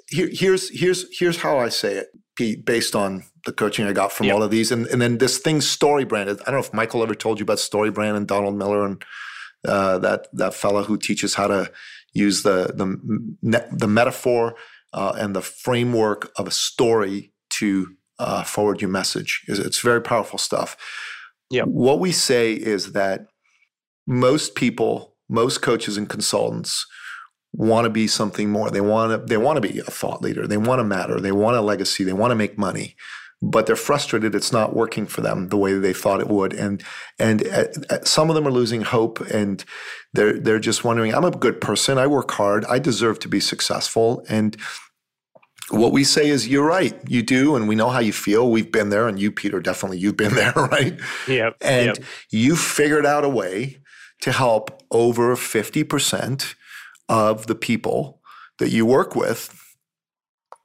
[0.08, 4.12] here, here's here's here's how I say it, Pete, based on the coaching I got
[4.12, 4.34] from Yep.
[4.34, 6.40] all of these, and and then this thing story branded.
[6.42, 9.02] I don't know if Michael ever told you about StoryBrand and Donald Miller and
[9.66, 11.70] uh, that that fellow who teaches how to
[12.12, 12.88] use the the
[13.72, 14.54] the metaphor
[14.92, 19.42] uh, and the framework of a story to uh, forward your message.
[19.48, 20.76] It's, very powerful stuff.
[21.50, 21.62] Yeah.
[21.62, 23.26] What we say is that
[24.06, 26.86] most people, most coaches and consultants
[27.52, 28.70] want to be something more.
[28.70, 30.46] They want to they want to be a thought leader.
[30.46, 31.18] They want to matter.
[31.18, 32.04] They want a legacy.
[32.04, 32.94] They want to make money.
[33.42, 36.84] But they're frustrated it's not working for them the way they thought it would, and
[37.18, 39.64] and uh, uh, some of them are losing hope, and
[40.12, 41.14] they're they're just wondering.
[41.14, 41.96] I'm a good person.
[41.96, 42.66] I work hard.
[42.66, 44.58] I deserve to be successful, and
[45.70, 48.72] what we say is you're right you do and we know how you feel we've
[48.72, 52.04] been there and you peter definitely you've been there right yeah, and yeah.
[52.30, 53.78] you figured out a way
[54.20, 56.54] to help over 50%
[57.08, 58.20] of the people
[58.58, 59.56] that you work with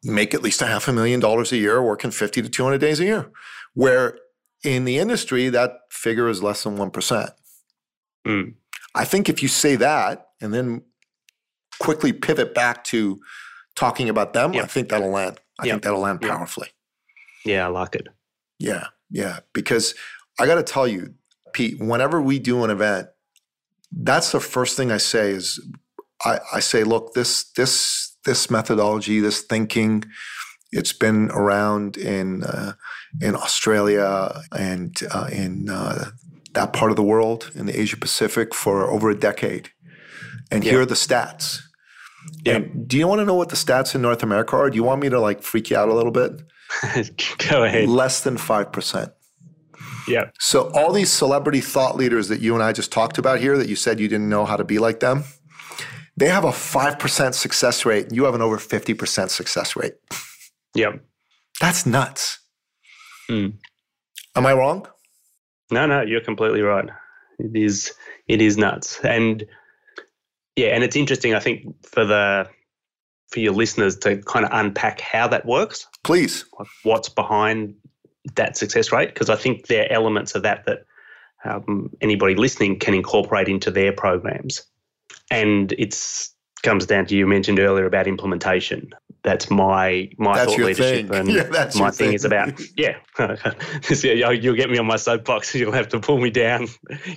[0.04, 3.00] make at least a half a million dollars a year working 50 to 200 days
[3.00, 3.32] a year
[3.74, 4.18] where
[4.64, 7.32] in the industry that figure is less than 1%
[8.26, 8.56] Mm.
[8.96, 10.82] i think if you say that and then
[11.80, 13.20] quickly pivot back to
[13.76, 15.74] talking about them i think that'll land i Yep.
[15.74, 16.70] think that'll land powerfully
[17.46, 18.08] yeah, I like it.
[18.58, 19.42] yeah, yeah.
[19.54, 19.94] Because
[20.40, 21.14] I got to tell you,
[21.54, 23.08] Pete, whenever we do an event,
[23.92, 25.64] that's the first thing I say is
[26.26, 30.06] I, I say, look, this this this methodology, this thinking,
[30.72, 32.74] it's been around in uh,
[33.22, 36.06] in Australia and uh, in uh,
[36.54, 39.70] that part of the world, in the Asia Pacific, for over a decade.
[40.52, 41.60] And here are the stats.
[42.44, 42.56] Yeah.
[42.56, 44.70] And do you want to know what the stats in North America are?
[44.70, 46.42] Do you want me to like freak you out a little bit?
[47.50, 47.90] Go ahead.
[47.90, 49.12] Less than five percent.
[50.08, 53.58] Yeah, So all these celebrity thought leaders that you and I just talked about here
[53.58, 55.24] that you said you didn't know how to be like them,
[56.16, 59.96] they have a 5% success rate and you have an over 50% success rate.
[60.76, 61.04] Yep.
[61.60, 62.40] That's nuts.
[63.30, 63.58] Mm.
[64.36, 64.88] Am I wrong?
[65.72, 66.90] No, no, you're completely right.
[67.40, 67.94] It is
[68.28, 69.00] it is nuts.
[69.04, 69.46] And
[70.56, 72.48] yeah, and it's interesting I think for the
[73.30, 76.46] for your listeners to kind of unpack how that works, Please.
[76.84, 77.76] what's behind
[78.36, 80.86] that success rate because I think there are elements of that that
[81.46, 84.64] um, anybody listening can incorporate into their programs.
[85.32, 88.90] And it's comes down to you mentioned earlier about implementation.
[89.26, 91.16] That's my my That's thought leadership thing.
[91.16, 92.14] and Yeah, that's my thing, thing.
[92.14, 92.98] is about yeah.
[94.04, 95.54] Yeah, You'll get me on my soapbox.
[95.60, 96.68] You'll have to pull me down,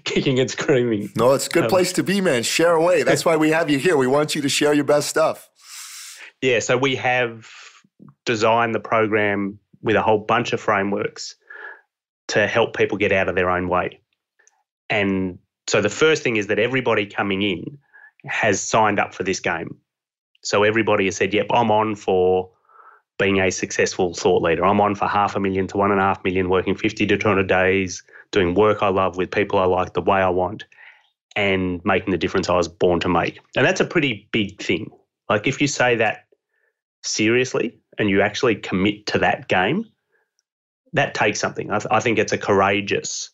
[0.05, 1.11] kicking and screaming.
[1.17, 2.43] No, it's a good Um, place to be, man.
[2.45, 3.03] Share away.
[3.03, 3.97] That's why we have you here.
[3.99, 5.51] We want you to share your best stuff.
[6.41, 7.47] Yeah, so we have
[8.25, 11.37] designed the program with a whole bunch of frameworks
[12.29, 14.01] to help people get out of their own way.
[14.89, 17.79] And so the first thing is that everybody coming in
[18.25, 19.77] has signed up for this game.
[20.49, 22.49] So everybody has said, yep, I'm on for
[23.19, 24.65] being a successful thought leader.
[24.65, 27.19] I'm on for half a million to one and a half million, working 50 to
[27.19, 30.65] 200 days, doing work I love with people I like the way I want,
[31.37, 33.39] and making the difference I was born to make.
[33.57, 34.91] And that's a pretty big thing.
[35.29, 36.25] Like if you say that
[37.03, 39.85] seriously and you actually commit to that game,
[40.95, 41.71] that takes something.
[41.71, 43.29] I, th- I think it's a courageous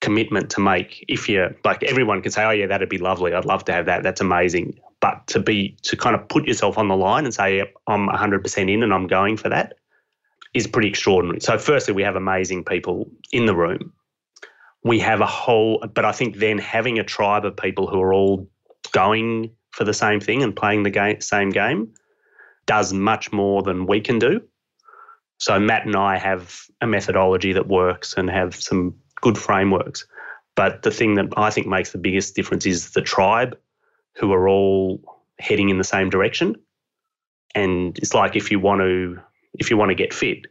[0.00, 1.04] commitment to make.
[1.08, 3.34] If you're like everyone can say, "Oh yeah, that'd be lovely.
[3.34, 4.04] I'd love to have that.
[4.04, 7.72] That's amazing." But to be to kind of put yourself on the line and say,
[7.86, 9.74] "I'm 100% in and I'm going for that
[10.54, 11.40] is pretty extraordinary.
[11.40, 13.92] So, firstly, we have amazing people in the room.
[14.84, 18.14] We have a whole, but I think then having a tribe of people who are
[18.14, 18.48] all
[18.92, 21.92] going for the same thing and playing the game, same game
[22.66, 24.40] does much more than we can do.
[25.38, 30.06] So Matt and I have a methodology that works and have some good frameworks.
[30.54, 33.56] But the thing that I think makes the biggest difference is the tribe
[34.18, 35.00] who are all
[35.38, 36.56] heading in the same direction.
[37.54, 39.18] And it's like if you want to
[39.54, 40.46] if you want to get fit,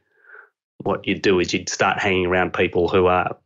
[0.77, 3.37] what you'd do is you'd start hanging around people who are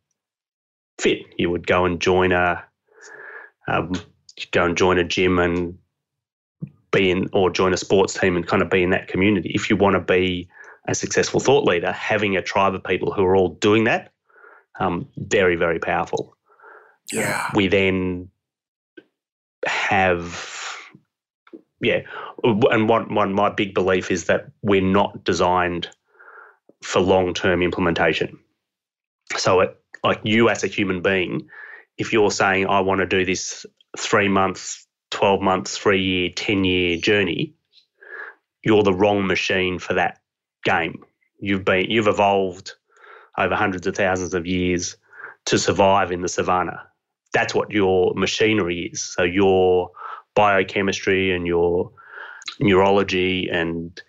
[1.00, 1.20] fit.
[1.38, 2.64] You would go and join a
[3.68, 3.94] um,
[4.52, 5.78] go and join a gym and
[6.92, 9.52] be in, or join a sports team and kind of be in that community.
[9.54, 10.50] If you want to be
[10.88, 14.12] a successful thought leader, having a tribe of people who are all doing that,
[14.80, 16.36] um, very, very powerful.
[17.12, 17.50] Yeah.
[17.56, 18.30] We then
[19.66, 20.76] have,
[21.82, 22.02] yeah,
[22.44, 25.90] and one, one, my big belief is that we're not designed
[26.84, 28.40] for long term implementation.
[29.38, 31.48] So, it, like you as a human being,
[31.98, 33.66] if you're saying, I want to do this
[33.98, 37.54] three months, 12 months, three year, 10 year journey,
[38.64, 40.20] you're the wrong machine for that
[40.64, 41.04] game.
[41.40, 42.74] You've been, you've evolved
[43.38, 44.96] over hundreds of thousands of years
[45.46, 46.88] to survive in the savannah.
[47.34, 49.02] That's what your machinery is.
[49.02, 49.92] So your
[50.36, 51.92] biochemistry and your
[52.60, 54.02] neurology and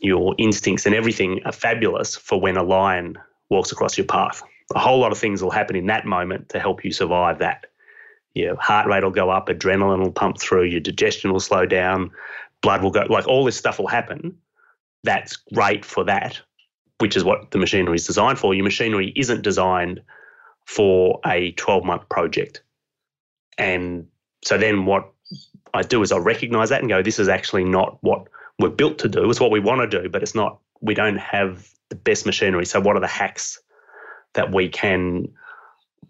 [0.00, 3.16] your instincts and everything are fabulous for when a lion
[3.48, 4.42] walks across your path.
[4.74, 7.66] A whole lot of things will happen in that moment to help you survive that.
[8.34, 12.10] Your heart rate will go up, adrenaline will pump through, your digestion will slow down,
[12.62, 14.36] blood will go, like all this stuff will happen.
[15.04, 16.40] That's great for that,
[16.98, 18.54] which is what the machinery is designed for.
[18.54, 20.00] Your machinery isn't designed
[20.66, 22.62] for a 12 month project.
[23.58, 24.06] And
[24.44, 25.12] so then what
[25.74, 28.26] I do is I recognize that and go, this is actually not what
[28.58, 29.28] we're built to do.
[29.30, 32.66] It's what we want to do, but it's not, we don't have the best machinery.
[32.66, 33.58] So what are the hacks
[34.34, 35.28] that we can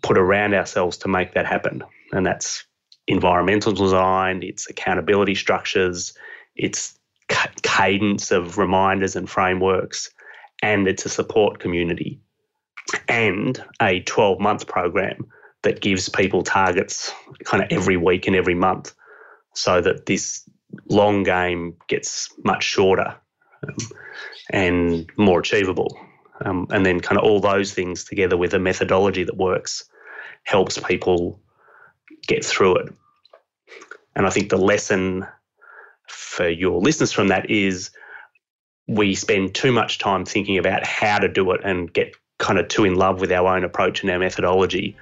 [0.03, 1.83] put around ourselves to make that happen?
[2.13, 2.65] And that's
[3.07, 6.15] environmental design, it's accountability structures,
[6.57, 6.99] it's
[7.63, 10.11] cadence of reminders and frameworks,
[10.63, 12.21] and it's a support community
[13.09, 15.27] and a 12 month program
[15.63, 17.13] that gives people targets
[17.45, 18.95] kind of every week and every month
[19.55, 20.49] so that this
[20.89, 23.15] long game gets much shorter
[23.69, 23.77] um,
[24.51, 25.97] and more achievable.
[26.45, 29.89] Um, and then, kind of all those things together with a methodology that works
[30.43, 31.41] helps people
[32.27, 32.93] get through it.
[34.17, 35.25] And I think the lesson
[36.09, 37.91] for your listeners from that is
[38.89, 42.67] we spend too much time thinking about how to do it and get kind of
[42.69, 44.97] too in love with our own approach and our methodology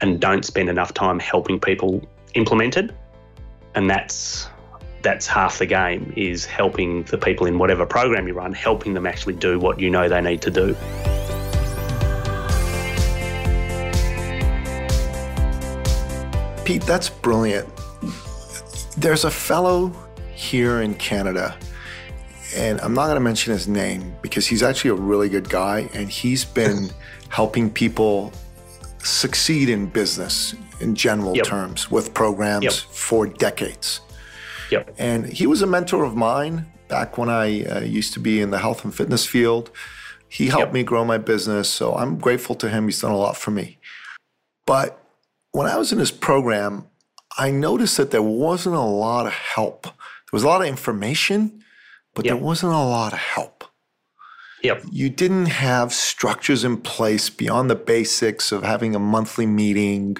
[0.00, 2.00] and don't spend enough time helping people
[2.34, 2.92] implement it.
[3.74, 4.48] And that's
[5.02, 9.06] that's half the game is helping the people in whatever program you run, helping them
[9.06, 10.74] actually do what you know they need to do.
[16.64, 17.68] Pete, that's brilliant.
[18.96, 19.92] There's a fellow
[20.34, 21.56] here in Canada,
[22.54, 25.88] and I'm not going to mention his name because he's actually a really good guy,
[25.94, 26.90] and he's been
[27.28, 28.32] helping people
[28.98, 31.44] succeed in business in general yep.
[31.44, 32.72] terms with programs yep.
[32.72, 34.00] for decades.
[34.70, 34.94] Yep.
[34.98, 38.50] And he was a mentor of mine back when I uh, used to be in
[38.50, 39.70] the health and fitness field.
[40.28, 42.86] He helped me grow my business, so I'm grateful to him.
[42.86, 43.78] He's done a lot for me.
[44.66, 45.02] But
[45.52, 46.86] when I was in his program,
[47.38, 49.84] I noticed that there wasn't a lot of help.
[49.84, 51.64] There was a lot of information,
[52.18, 52.34] but yep.
[52.34, 53.62] there wasn't a lot of help.
[54.64, 54.86] Yep.
[54.90, 60.16] You didn't have structures in place beyond the basics of having a monthly meeting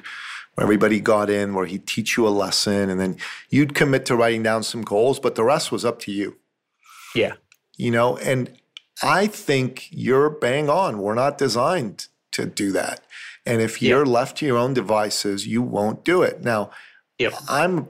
[0.54, 3.16] where everybody got in, where he'd teach you a lesson, and then
[3.50, 6.37] you'd commit to writing down some goals, but the rest was up to you.
[7.16, 7.32] Yeah.
[7.76, 8.56] You know, and
[9.02, 10.98] I think you're bang on.
[10.98, 13.00] We're not designed to do that.
[13.44, 14.14] And if you're yep.
[14.14, 16.44] left to your own devices, you won't do it.
[16.44, 16.70] Now,
[17.18, 17.32] yep.
[17.48, 17.88] I'm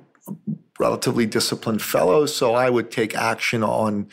[0.79, 4.09] relatively disciplined fellow, so I would take action on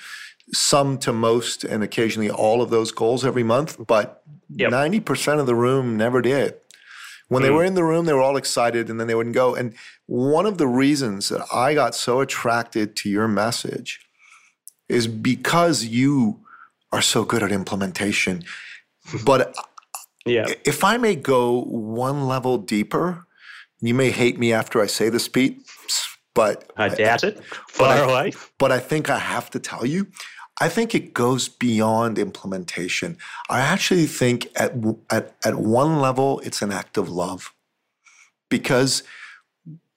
[0.54, 4.72] some to most and occasionally all of those goals every month, but yep.
[4.72, 6.56] 90% of the room never did.
[7.28, 7.46] When mm.
[7.46, 9.56] they were in the room, they were all excited and then they wouldn't go.
[9.56, 9.74] And
[10.06, 14.00] one of the reasons that I got so attracted to your message
[14.88, 16.42] is because you
[16.92, 18.44] are so good at implementation.
[19.26, 19.56] but
[20.26, 20.46] yeah.
[20.64, 23.26] if I may go one level deeper,
[23.82, 25.62] you may hate me after I say this, Pete,
[26.36, 27.44] but I doubt it.
[27.68, 28.34] Far away.
[28.60, 30.08] But I think I have to tell you,
[30.62, 33.18] I think it goes beyond implementation.
[33.50, 34.74] I actually think at,
[35.10, 37.54] at, at one level, it's an act of love
[38.50, 39.02] because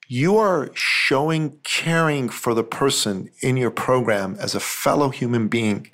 [0.09, 5.91] you are showing caring for the person in your program as a fellow human being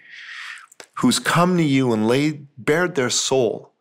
[0.98, 3.72] who's come to you and laid bared their soul,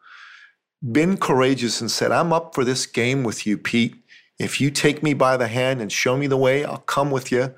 [0.91, 4.02] been courageous and said, I'm up for this game with you, Pete.
[4.39, 7.31] If you take me by the hand and show me the way, I'll come with
[7.31, 7.53] you.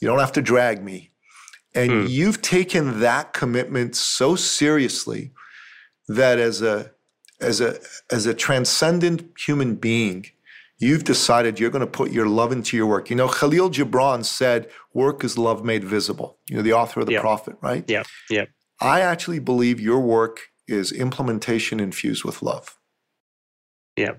[0.00, 1.10] You don't have to drag me.
[1.74, 2.08] And mm.
[2.08, 5.32] you've taken that commitment so seriously
[6.08, 6.92] that as a
[7.40, 7.78] as a
[8.10, 10.26] as a transcendent human being,
[10.78, 13.10] you've decided you're going to put your love into your work.
[13.10, 17.06] You know, Kahlil Gibran said, "Work is love made visible." You know, the author of
[17.06, 17.22] the yep.
[17.22, 17.84] Prophet, right?
[17.88, 18.46] Yeah, yeah.
[18.80, 22.78] I actually believe your work is implementation infused with love.
[23.96, 24.14] Yeah,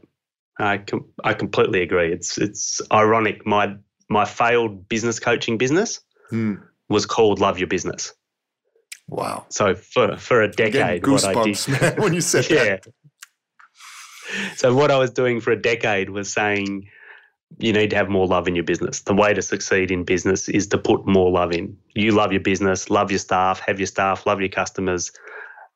[0.60, 2.12] I com- I completely agree.
[2.12, 3.46] It's it's ironic.
[3.46, 3.76] My
[4.10, 6.00] my failed business coaching business
[6.30, 6.56] Hmm.
[6.90, 8.14] was called Love Your Business.
[9.08, 9.46] Wow.
[9.50, 12.64] So for for a decade, what I did, goosebumps, man, when you said yeah.
[12.64, 12.88] that.
[14.56, 16.88] So what I was doing for a decade was saying
[17.60, 19.02] you need to have more love in your business.
[19.02, 21.78] The way to succeed in business is to put more love in.
[21.94, 25.12] You love your business, love your staff, have your staff, love your customers.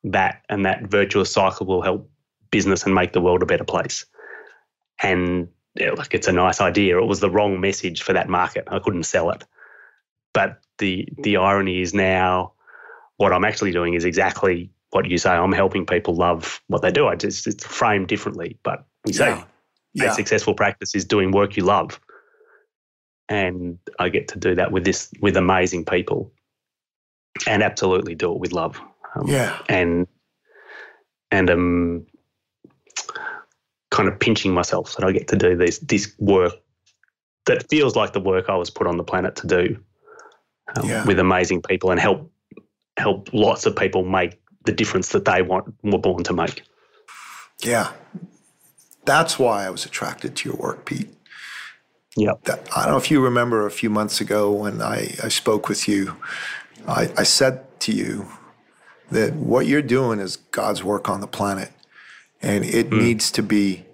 [0.03, 2.09] That and that virtuous cycle will help
[2.49, 4.05] business and make the world a better place.
[5.01, 6.99] And yeah, like it's a nice idea.
[6.99, 8.65] It was the wrong message for that market.
[8.67, 9.43] I couldn't sell it.
[10.33, 12.53] But the the irony is now
[13.17, 15.31] what I'm actually doing is exactly what you say.
[15.31, 17.07] I'm helping people love what they do.
[17.07, 19.43] I just it's framed differently, but we say Yeah.
[19.43, 19.47] a
[19.93, 20.11] Yeah.
[20.11, 21.99] successful practice is doing work you love.
[23.29, 26.31] And I get to do that with this with amazing people
[27.47, 28.79] and absolutely do it with love.
[29.15, 29.57] Um, Yeah.
[29.67, 30.07] And
[31.31, 32.05] and um
[33.97, 36.53] kind of pinching myself that I get to do this this work
[37.47, 39.63] that feels like the work I was put on the planet to do
[40.75, 41.05] um, Yeah.
[41.05, 42.31] with amazing people and help
[42.97, 46.63] help lots of people make the difference that they want were born to make.
[47.63, 47.91] Yeah.
[49.05, 51.09] That's why I was attracted to your work, Pete.
[52.45, 55.69] That, I don't know if you remember a few months ago when I, I spoke
[55.69, 56.17] with you,
[56.87, 58.27] I, I said to you
[59.11, 61.71] that what you're doing is God's work on the planet.
[62.41, 62.99] And it Hmm.
[62.99, 63.85] needs to be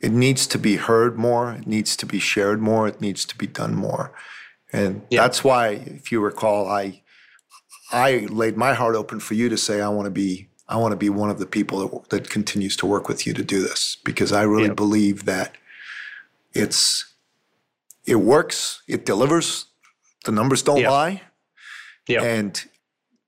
[0.00, 3.36] it needs to be heard more, it needs to be shared more, it needs to
[3.36, 4.12] be done more.
[4.72, 5.22] And Yeah.
[5.22, 7.02] that's why, if you recall, I
[7.92, 10.90] I laid my heart open for you to say I want to be I want
[10.92, 13.62] to be one of the people that, that continues to work with you to do
[13.62, 14.74] this because I really Yeah.
[14.74, 15.54] believe that
[16.52, 17.04] it's
[18.04, 19.66] it works, it delivers,
[20.24, 20.90] the numbers don't Yeah.
[20.90, 21.22] lie,
[22.08, 22.22] Yeah.
[22.22, 22.64] and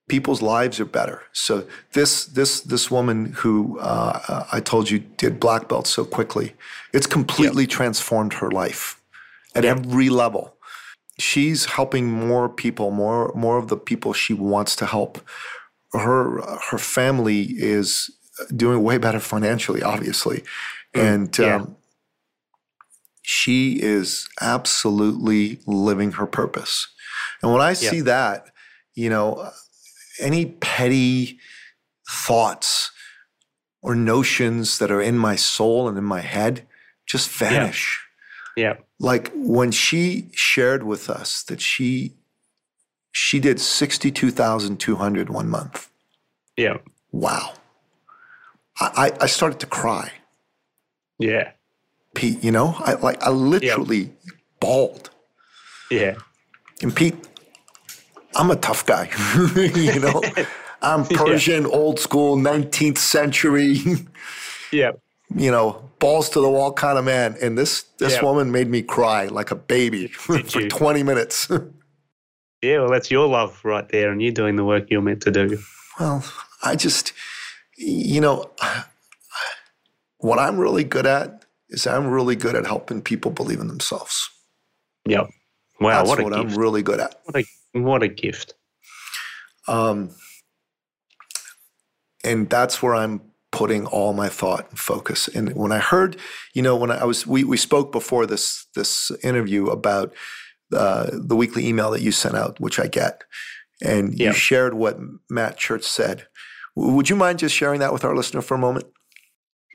[0.09, 1.23] people's lives are better.
[1.33, 6.55] So this this this woman who uh, I told you did black belt so quickly,
[6.93, 9.01] it's completely transformed her life
[9.55, 10.55] at every level.
[11.19, 15.21] She's helping more people, more more of the people she wants to help.
[15.93, 18.11] Her her family is
[18.55, 20.45] doing way better financially, obviously,
[20.95, 21.57] and yeah.
[21.57, 21.77] um,
[23.23, 26.89] she is absolutely living her purpose.
[27.43, 28.47] And when I see that,
[28.95, 29.51] you know,
[30.19, 31.39] any petty
[32.09, 32.91] thoughts
[33.83, 36.67] or notions that are in my soul and in my head
[37.07, 38.05] just vanish.
[38.57, 38.75] Yeah.
[38.99, 42.15] Like when she shared with us that she
[43.13, 45.91] she did 62,200 one month.
[46.57, 46.79] Yeah.
[47.13, 47.55] Wow.
[48.81, 50.13] I, I I started to cry.
[51.19, 51.53] Yeah.
[52.15, 54.13] Pete, you know, I like I literally
[54.61, 55.11] bawled.
[55.91, 56.17] Yeah.
[56.83, 57.28] And Pete,
[58.37, 59.11] I'm a tough guy.
[59.57, 60.23] you know,
[60.83, 63.79] I'm Persian, old school, 19th century,
[64.73, 64.93] Yeah.
[65.35, 67.37] you know, balls to the wall kind of man.
[67.43, 68.23] And this this Yeah.
[68.25, 70.69] woman made me cry like a baby for you?
[70.69, 71.49] 20 minutes.
[72.63, 72.81] Yeah.
[72.81, 75.59] Well, that's your love right there, and you're doing the work you're meant to do.
[75.99, 76.25] well,
[76.63, 77.13] I just,
[77.77, 78.51] you know,
[80.19, 84.31] what I'm really good at is I'm really good at helping people believe in themselves.
[85.07, 85.29] Yep.
[85.81, 85.91] Wow.
[86.05, 87.21] That's what what I'm really good at.
[87.25, 88.55] What a what a gift.
[89.67, 90.11] Um,
[92.25, 93.21] and that's where I'm
[93.53, 95.29] putting all my thought and focus.
[95.29, 96.17] And when I heard,
[96.55, 100.15] you know, when I was, we, we spoke before this this interview about
[100.73, 103.25] uh, the weekly email that you sent out, which I get,
[103.83, 104.29] and Yeah.
[104.29, 104.99] you shared what
[105.31, 106.27] Matt Church said.
[106.77, 108.87] W- Would you mind just sharing that with our listener for a moment?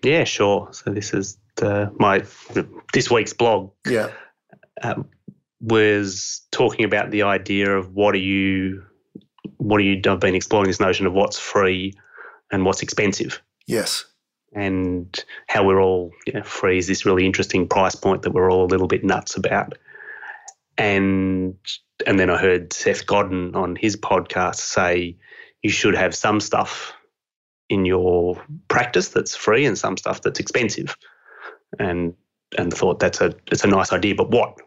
[0.03, 0.23] Yeah.
[0.25, 0.69] Sure.
[0.71, 2.23] So this is the, my
[2.93, 4.09] this week's blog Yeah.
[4.83, 5.09] um,
[5.63, 8.83] was talking about the idea of what are you
[9.57, 11.93] what are you I've been exploring this notion of what's free
[12.51, 13.41] and what's expensive.
[13.65, 14.05] Yes.
[14.53, 18.51] and how we're all you know, free is this really interesting price point that we're
[18.51, 19.77] all a little bit nuts about.
[20.77, 21.55] And
[22.05, 25.17] and then I heard Seth Godin on his podcast say
[25.61, 26.93] you should have some stuff
[27.69, 30.97] in your practice that's free and some stuff that's expensive.
[31.79, 32.15] And
[32.57, 34.59] and thought that's a it's a nice idea but what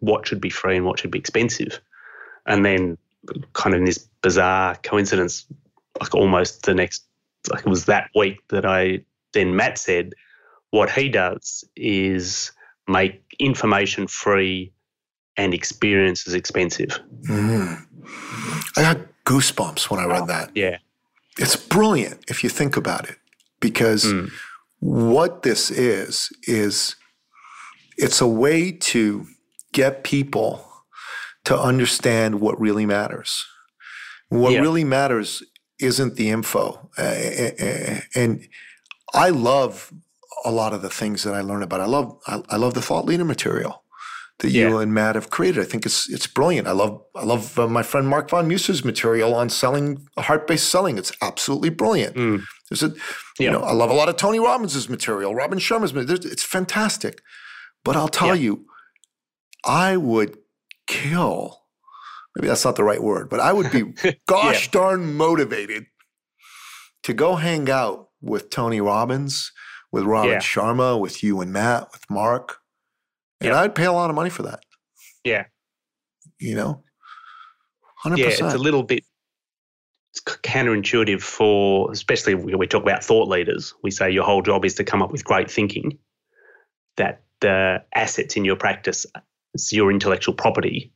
[0.00, 1.80] what should be free and what should be expensive
[2.46, 2.98] and then
[3.52, 5.46] kind of in this bizarre coincidence
[6.00, 7.04] like almost the next
[7.50, 10.14] like it was that week that I then Matt said
[10.70, 12.52] what he does is
[12.88, 14.72] make information free
[15.36, 17.86] and experiences expensive Mhm.
[18.76, 20.50] I got goosebumps when I read that.
[20.54, 20.78] yeah
[21.38, 23.16] It's brilliant if you think about it,
[23.60, 24.30] because Mm.
[24.80, 26.96] what this is is
[27.96, 29.26] it's a way to
[29.72, 30.66] get people
[31.44, 33.46] to understand what really matters.
[34.28, 34.60] What Yeah.
[34.60, 35.42] really matters
[35.78, 36.90] isn't the info,
[38.14, 38.46] and
[39.14, 39.92] I love
[40.44, 41.80] a lot of the things that I learn about.
[41.80, 43.82] I love I, love the thought leader material
[44.38, 44.68] that Yeah.
[44.68, 45.60] you and Matt have created.
[45.60, 46.66] I think it's it's brilliant.
[46.68, 50.68] I love I love uh, my friend Mark von Muser's material on selling heart based
[50.68, 50.98] selling.
[50.98, 52.16] It's absolutely brilliant.
[52.16, 52.42] Mm.
[52.68, 52.88] There's a
[53.38, 53.52] you Yeah.
[53.52, 56.26] know I love a lot of Tony Robbins' material, Robin Sharma's material.
[56.30, 57.20] It's fantastic.
[57.84, 58.42] But I'll tell Yeah.
[58.42, 58.66] you,
[59.64, 60.38] I would
[60.86, 61.62] kill.
[62.36, 63.94] Maybe that's not the right word, but I would be
[64.28, 65.86] gosh darn motivated
[67.02, 69.52] to go hang out with Tony Robbins,
[69.90, 70.38] with Robin Yeah.
[70.38, 72.58] Sharma, with you and Matt, with Mark.
[73.40, 73.60] And Yeah.
[73.60, 74.60] I'd pay a lot of money for that.
[75.24, 75.46] Yeah.
[76.38, 76.84] You know?
[78.04, 78.16] 100%.
[78.18, 79.04] Yeah, it's a little bit
[80.12, 83.74] it's counterintuitive for, especially when we talk about thought leaders.
[83.82, 85.98] We say your whole job is to come up with great thinking.
[86.96, 89.06] That the assets in your practice
[89.54, 90.92] is your intellectual property,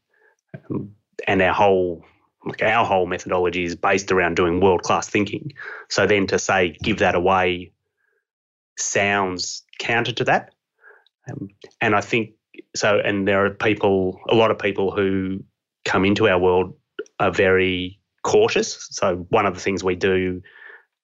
[0.71, 0.95] um,
[1.27, 2.05] and our whole
[2.47, 5.53] like our whole methodology is based around doing world class thinking.
[5.89, 7.73] So then to say give that away
[8.77, 10.53] sounds counter to that,
[11.31, 11.49] um,
[11.81, 12.33] and I think
[12.75, 12.99] so.
[12.99, 15.43] And there are people, a lot of people who
[15.85, 16.75] come into our world
[17.21, 18.89] are very cautious.
[18.91, 20.43] So one of the things we do,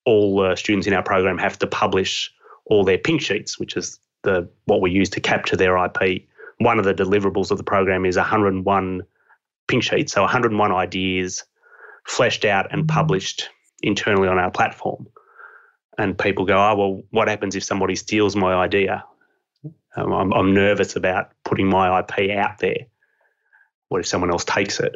[0.05, 2.33] all the students in our program have to publish
[2.67, 6.27] all their pink sheets, which is the what we use to capture their IP.
[6.61, 9.03] One of the deliverables of the program is 101
[9.67, 11.45] pink sheets, so 101 ideas
[12.07, 13.49] fleshed out and published
[13.83, 15.07] internally on our platform.
[15.97, 19.05] And people go, oh well, what happens if somebody steals my idea?
[19.97, 22.87] Um, I'm, I'm nervous about putting my IP out there.
[23.89, 24.95] What if someone else takes it?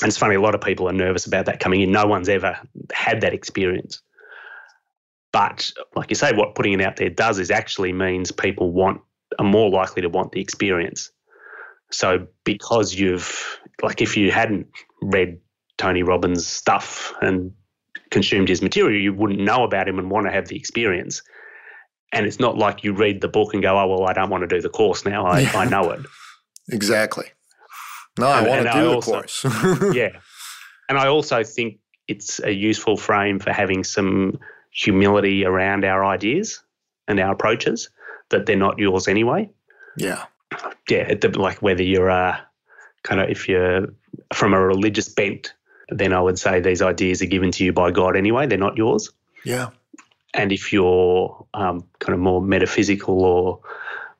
[0.00, 1.92] And it's funny, a lot of people are nervous about that coming in.
[1.92, 2.58] No one's ever
[2.90, 4.00] had that experience.
[5.30, 9.02] But like you say, what putting it out there does is actually means people want
[9.40, 11.10] are more likely to want the experience.
[11.90, 14.68] So because you've like if you hadn't
[15.02, 15.40] read
[15.78, 17.52] Tony Robbins' stuff and
[18.10, 21.22] consumed his material, you wouldn't know about him and want to have the experience.
[22.12, 24.42] And it's not like you read the book and go, oh well, I don't want
[24.42, 25.26] to do the course now.
[25.26, 25.52] I, Yeah.
[25.58, 26.00] I know it.
[26.70, 27.26] exactly.
[28.18, 29.44] No, I And- want and to I do the also- course.
[29.94, 30.10] yeah.
[30.88, 31.78] And I also think
[32.08, 34.38] it's a useful frame for having some
[34.72, 36.62] humility around our ideas
[37.08, 37.90] and our approaches
[38.30, 39.50] that they're not yours anyway.
[39.96, 40.24] yeah.
[40.88, 42.44] Yeah, like whether you're a
[43.04, 43.94] kind of if you're
[44.34, 45.54] from a religious bent,
[45.88, 48.46] then I would say these ideas are given to you by God anyway.
[48.46, 49.10] They're not yours.
[49.44, 49.70] Yeah.
[50.34, 53.60] And if you're um, kind of more metaphysical or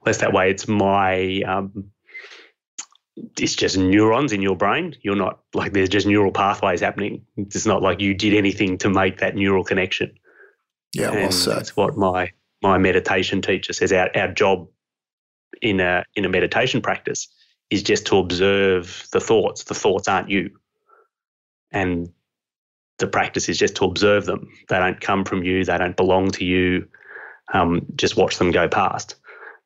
[0.06, 1.90] less that way, it's my um,
[3.38, 4.96] it's just neurons in your brain.
[5.02, 7.26] You're not like there's just neural pathways happening.
[7.36, 10.18] It's not like you did anything to make that neural connection.
[10.94, 11.10] Yeah.
[11.10, 11.56] Well and said.
[11.56, 12.32] That's what my
[12.62, 13.92] my meditation teacher says.
[13.92, 14.68] Our our job
[15.62, 17.28] in a in a meditation practice
[17.70, 19.64] is just to observe the thoughts.
[19.64, 20.50] The thoughts aren't you,
[21.70, 22.10] and
[22.98, 24.48] the practice is just to observe them.
[24.68, 25.64] They don't come from you.
[25.64, 26.88] They don't belong to you.
[27.52, 29.16] Um, just watch them go past,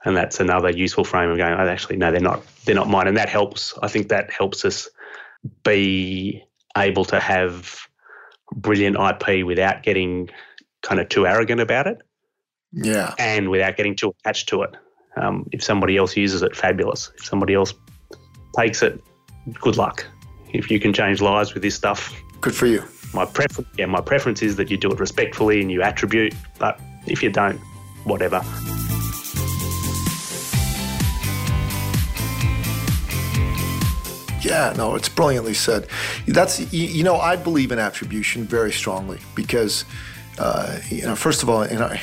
[0.05, 1.55] and that's another useful frame of going.
[1.55, 2.43] Oh, actually, no, they're not.
[2.65, 3.75] They're not mine, and that helps.
[3.83, 4.89] I think that helps us
[5.63, 6.43] be
[6.77, 7.87] able to have
[8.53, 10.31] brilliant IP without getting
[10.83, 12.03] kind of too arrogant about it
[12.75, 13.15] Yeah.
[13.19, 14.71] and without getting too attached to it.
[15.17, 17.11] Um, if somebody else uses it, fabulous.
[17.19, 17.73] If somebody else
[18.59, 19.01] takes it,
[19.61, 20.05] good luck.
[20.53, 22.83] If you can change lives with this stuff, Good for you.
[23.13, 26.35] my preference, yeah, my preference is that you do it respectfully and you attribute.
[26.59, 27.59] But if you don't,
[28.05, 28.43] whatever.
[34.41, 35.87] Yeah, no, it's brilliantly said.
[36.27, 39.87] That's you, you know, I believe in attribution very strongly because,
[40.39, 41.97] uh, you know, first of all, in our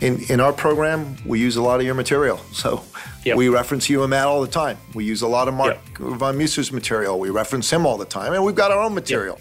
[0.00, 2.38] in, in our program, we use a lot of your material.
[2.52, 2.82] So
[3.24, 3.36] Yep.
[3.38, 4.78] we reference you and Matt all the time.
[4.94, 7.18] We use a lot of Mark von Muser's material.
[7.18, 9.40] We reference him all the time, and we've got our own material.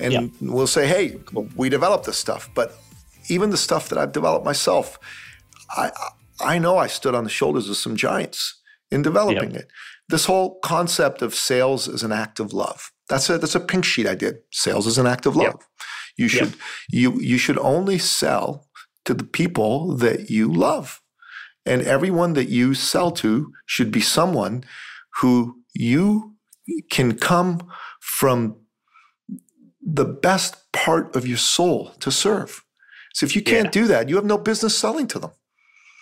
[0.00, 0.30] And Yep.
[0.40, 1.18] we'll say, hey,
[1.54, 2.78] we developed this stuff, but
[3.28, 4.98] even the stuff that I've developed myself,
[5.70, 5.90] I
[6.40, 8.54] I know I stood on the shoulders of some giants
[8.90, 9.68] in developing it.
[10.08, 12.90] This whole concept of sales as an act of love.
[13.10, 14.36] That's a that's a pink sheet I did.
[14.50, 15.46] Sales is an act of love.
[15.46, 15.62] Yep.
[16.16, 16.54] You should
[16.90, 18.66] you you should only sell
[19.08, 21.00] to the people that you love.
[21.64, 24.64] And everyone that you sell to should be someone
[25.20, 26.34] who you
[26.90, 27.66] can come
[28.00, 28.56] from
[29.82, 32.62] the best part of your soul to serve.
[33.14, 33.80] So if you can't Yeah.
[33.82, 35.30] do that, you have no business selling to them.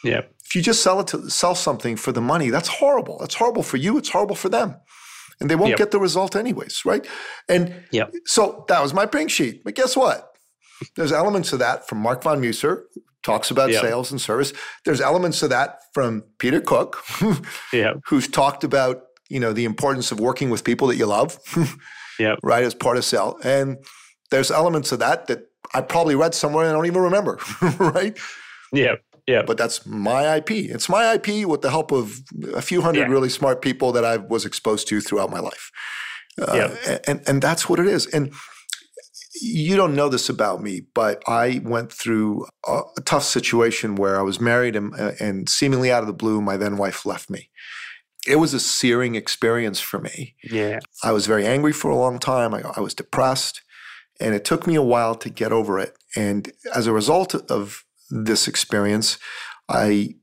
[0.03, 0.23] Yeah.
[0.45, 3.19] If you just sell it to sell something for the money, that's horrible.
[3.21, 3.97] That's horrible for you.
[3.99, 4.75] It's horrible for them.
[5.41, 5.79] And they won't Yep.
[5.79, 7.07] get the result anyways, right?
[7.49, 8.13] And Yep.
[8.25, 9.63] so that was my pink sheet.
[9.65, 10.36] But guess what?
[10.97, 13.83] There's elements of that from Mark von Muser, who talks about Yep.
[13.83, 14.53] sales and service.
[14.85, 17.03] There's elements of that from Peter Cook,
[17.73, 17.95] Yeah.
[18.07, 21.39] who's talked about, you know, the importance of working with people that you love,
[22.19, 22.37] Yeah.
[22.43, 23.39] right, as part of sell.
[23.43, 23.79] And
[24.31, 25.41] there's elements of that that
[25.75, 27.39] I probably read somewhere and I don't even remember,
[27.79, 28.17] right?
[28.73, 28.97] Yeah.
[29.27, 29.43] Yeah.
[29.43, 30.51] But that's my IP.
[30.53, 32.21] It's my IP with the help of
[32.55, 33.13] a few hundred Yeah.
[33.15, 35.71] really smart people that I was exposed to throughout my life.
[36.41, 36.99] Uh, Yeah.
[37.09, 38.07] and and that's what it is.
[38.07, 38.33] And
[39.41, 44.19] you don't know this about me, but I went through a, a tough situation where
[44.19, 47.29] I was married and, uh, and seemingly out of the blue, my then wife left
[47.31, 47.51] me.
[48.27, 50.35] It was a searing experience for me.
[50.43, 50.81] Yeah.
[51.05, 52.55] I was very angry for a long time.
[52.55, 53.63] I, I was depressed,
[54.21, 55.97] and it took me a while to get over it.
[56.17, 59.19] And as a result of this experience,
[59.69, 60.17] I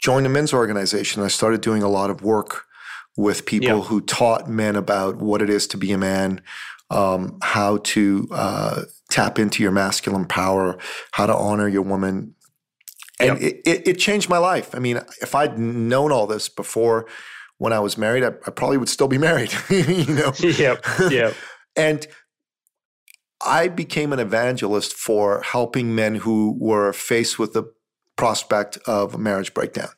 [0.00, 1.22] joined a men's organization.
[1.22, 2.64] I started doing a lot of work
[3.16, 3.80] with people Yeah.
[3.82, 6.40] who taught men about what it is to be a man,
[6.92, 10.78] um, how to uh, tap into your masculine power,
[11.12, 12.34] how to honor your woman.
[13.18, 13.48] And Yeah.
[13.48, 14.74] it, it, it changed my life.
[14.74, 17.06] I mean, if I'd known all this before
[17.58, 20.32] when I was married, I, I probably would still be married, you know?
[20.40, 20.84] Yep.
[21.10, 21.34] Yep.
[21.74, 22.06] And
[23.44, 27.64] I became an evangelist for helping men who were faced with the
[28.16, 29.88] prospect of a marriage breakdown.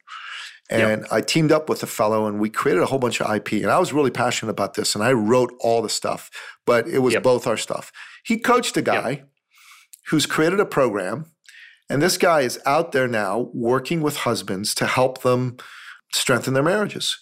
[0.71, 3.53] And I teamed up with a fellow and we created a whole bunch of IP.
[3.63, 6.31] And I was really passionate about this and I wrote all the stuff,
[6.67, 7.23] but it was Yep.
[7.23, 7.93] both our stuff.
[8.25, 9.25] He coached a guy
[10.09, 11.27] who's created a program.
[11.91, 15.59] And this guy is out there now working with husbands to help them
[16.15, 17.19] strengthen their marriages.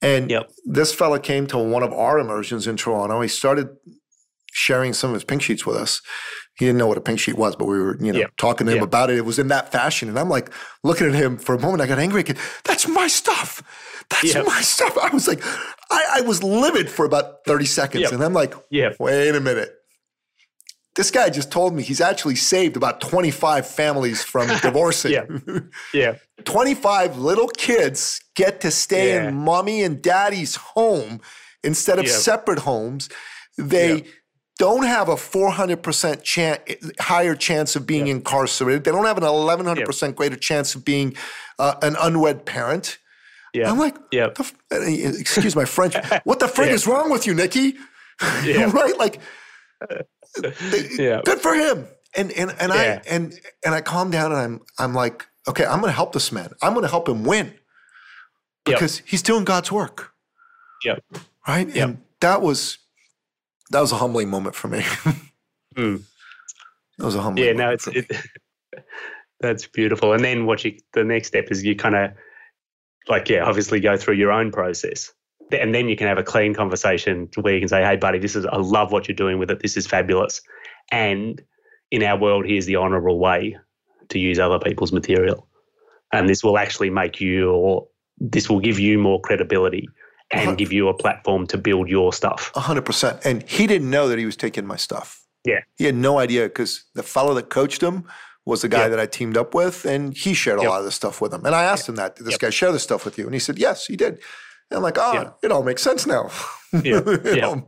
[0.00, 0.50] And Yep.
[0.64, 3.20] this fellow came to one of our immersions in Toronto.
[3.20, 3.68] He started
[4.52, 6.00] sharing some of his pink sheets with us.
[6.56, 8.74] He didn't know what a pink sheet was, but we were, you know, talking to
[8.76, 9.16] him about it.
[9.18, 10.08] It was in that fashion.
[10.08, 10.50] And I'm like
[10.82, 11.82] looking at him for a moment.
[11.82, 12.24] I got angry.
[12.64, 13.62] That's my stuff.
[14.08, 14.42] That's Yeah.
[14.42, 14.96] my stuff.
[14.96, 15.40] I was like,
[15.90, 18.10] I, I was livid for about 30 seconds.
[18.10, 18.96] And I'm like, Yep.
[18.98, 19.70] wait a minute.
[20.94, 25.12] This guy just told me he's actually saved about 25 families from divorcing.
[25.12, 25.26] Yeah.
[25.92, 26.14] Yeah.
[26.44, 29.28] 25 little kids get to stay Yeah.
[29.28, 31.20] in mommy and daddy's home
[31.62, 33.10] instead of separate homes.
[33.58, 34.04] They.
[34.58, 36.58] Don't have a 400% chan-
[36.98, 38.84] higher chance of being incarcerated.
[38.84, 41.14] They don't have an 1100% greater chance of being
[41.58, 42.98] uh, an unwed parent.
[43.52, 43.70] Yeah.
[43.70, 44.28] I'm like, Yeah.
[44.28, 44.54] the f-
[45.20, 45.94] excuse my French.
[46.24, 46.72] what the frig Yeah.
[46.74, 47.76] is wrong with you, Nicky?
[48.44, 48.70] Yeah.
[48.72, 48.96] right?
[48.98, 49.20] Like,
[50.98, 51.20] Yeah.
[51.24, 51.86] good for him.
[52.14, 53.00] And and and Yeah.
[53.04, 53.34] I and
[53.64, 56.50] and I calm down and I'm I'm like, okay, I'm going to help this man.
[56.62, 57.54] I'm going to help him win Yep.
[58.64, 60.12] because he's doing God's work,
[60.84, 61.04] Yep.
[61.46, 61.68] right?
[61.68, 61.76] Yep.
[61.88, 62.78] And that was
[63.70, 64.84] that was a humbling moment for me.
[65.76, 66.02] Mm.
[66.96, 67.46] That was a humbling.
[67.46, 67.52] Yeah.
[67.52, 68.10] No, it's it,
[69.40, 70.14] that's beautiful.
[70.14, 72.12] And then what you the next step is you kind of
[73.08, 75.12] like yeah, obviously go through your own process.
[75.52, 78.18] And then you can have a clean conversation to where you can say, "Hey, buddy,
[78.18, 79.60] this is I love what you're doing with it.
[79.60, 80.40] This is fabulous."
[80.90, 81.40] And
[81.90, 83.56] in our world, here's the honourable way
[84.08, 85.46] to use other people's material,
[86.12, 87.86] and this will actually make you, or
[88.18, 89.88] this will give you more credibility.
[90.30, 92.50] And give you a platform to build your stuff.
[92.54, 93.20] A hundred percent.
[93.24, 95.22] And he didn't know that he was taking my stuff.
[95.44, 95.60] Yeah.
[95.76, 98.04] He had no idea because the fellow that coached him
[98.44, 98.90] was the guy Yep.
[98.90, 100.70] that I teamed up with, and he shared a Yep.
[100.70, 101.44] lot of this stuff with him.
[101.44, 102.40] And I asked him that, did this Yep.
[102.40, 103.24] guy share this stuff with you?
[103.24, 104.14] And he said, yes, he did.
[104.70, 106.30] And I'm like, oh, it all makes sense now.
[106.72, 107.00] Yeah.
[107.06, 107.64] it, all,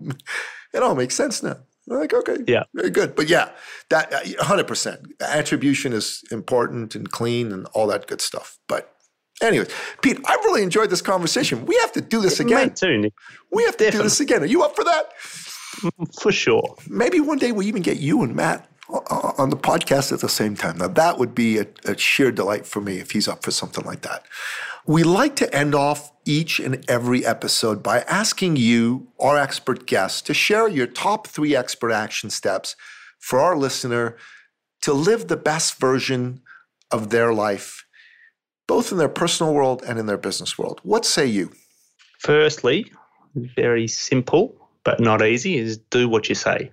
[0.75, 1.57] it all makes sense now.
[1.91, 2.65] I'm like, okay, Yeah.
[2.75, 3.15] very good.
[3.17, 3.51] But yeah,
[3.91, 5.13] that uh, 100%.
[5.21, 8.59] Attribution is important and clean and all that good stuff.
[8.69, 8.93] But
[9.43, 9.69] anyways,
[10.03, 11.67] Pete, I really enjoyed this conversation.
[11.67, 12.75] We have to do this again.
[12.75, 13.15] too, Nick,
[13.53, 14.43] We have to do this again.
[14.43, 15.13] Are you up for that?
[16.21, 16.77] for sure.
[16.89, 20.57] Maybe one day we even get you and Matt on the podcast at the same
[20.57, 20.79] time.
[20.79, 23.85] Now, that would be a, a sheer delight for me if he's up for something
[23.85, 24.25] like that.
[24.87, 30.23] We like to end off each and every episode by asking you, our expert guests,
[30.23, 32.75] to share your top three expert action steps
[33.19, 34.17] for our listener
[34.83, 36.41] to live the best version
[36.91, 37.85] of their life,
[38.69, 40.81] both in their personal world and in their business world.
[40.85, 41.51] What say you?
[42.21, 42.93] Firstly,
[43.35, 44.59] very simple
[44.89, 46.73] but not easy is do what you say.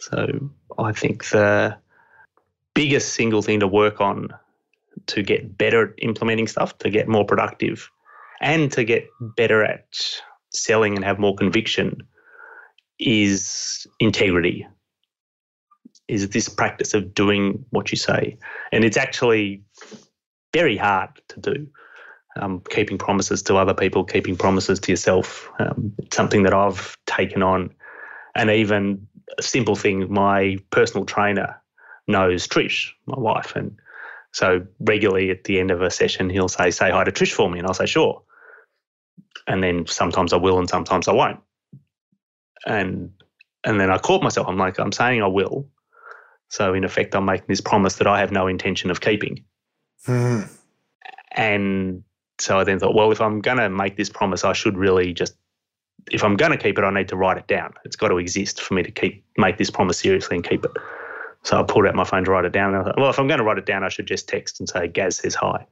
[0.00, 1.76] So I think the
[2.72, 4.28] biggest single thing to work on
[5.08, 7.90] to get better at implementing stuff, to get more productive,
[8.40, 9.84] and to get better at
[10.54, 11.98] selling and have more conviction
[12.98, 14.66] is integrity.
[16.08, 18.38] Is this practice of doing what you say.
[18.72, 19.62] And it's actually
[20.52, 21.68] very hard to do
[22.36, 25.50] um, keeping promises to other people, keeping promises to yourself.
[25.58, 27.70] Um, something that I've taken on.
[28.34, 29.06] And even
[29.38, 31.60] a simple thing, my personal trainer
[32.08, 33.54] knows Trish, my wife.
[33.54, 33.76] And
[34.32, 37.50] so regularly at the end of a session, he'll say, Say hi to Trish for
[37.50, 37.58] me.
[37.58, 38.22] And I'll say, Sure.
[39.46, 41.40] And then sometimes I will and sometimes I won't.
[42.66, 43.10] And
[43.64, 44.48] and then I caught myself.
[44.48, 45.68] I'm like, I'm saying I will.
[46.48, 49.44] So in effect, I'm making this promise that I have no intention of keeping.
[50.06, 50.42] Hmm.
[51.32, 52.04] And
[52.38, 55.12] so I then thought, well, if I'm going to make this promise, I should really
[55.12, 55.34] just,
[56.10, 57.74] if I'm going to keep it, I need to write it down.
[57.84, 60.72] It's got to exist for me to keep make this promise seriously and keep it.
[61.44, 62.74] So I pulled out my phone to write it down.
[62.74, 64.60] And I thought, well, if I'm going to write it down, I should just text
[64.60, 65.66] and say, Gaz says hi.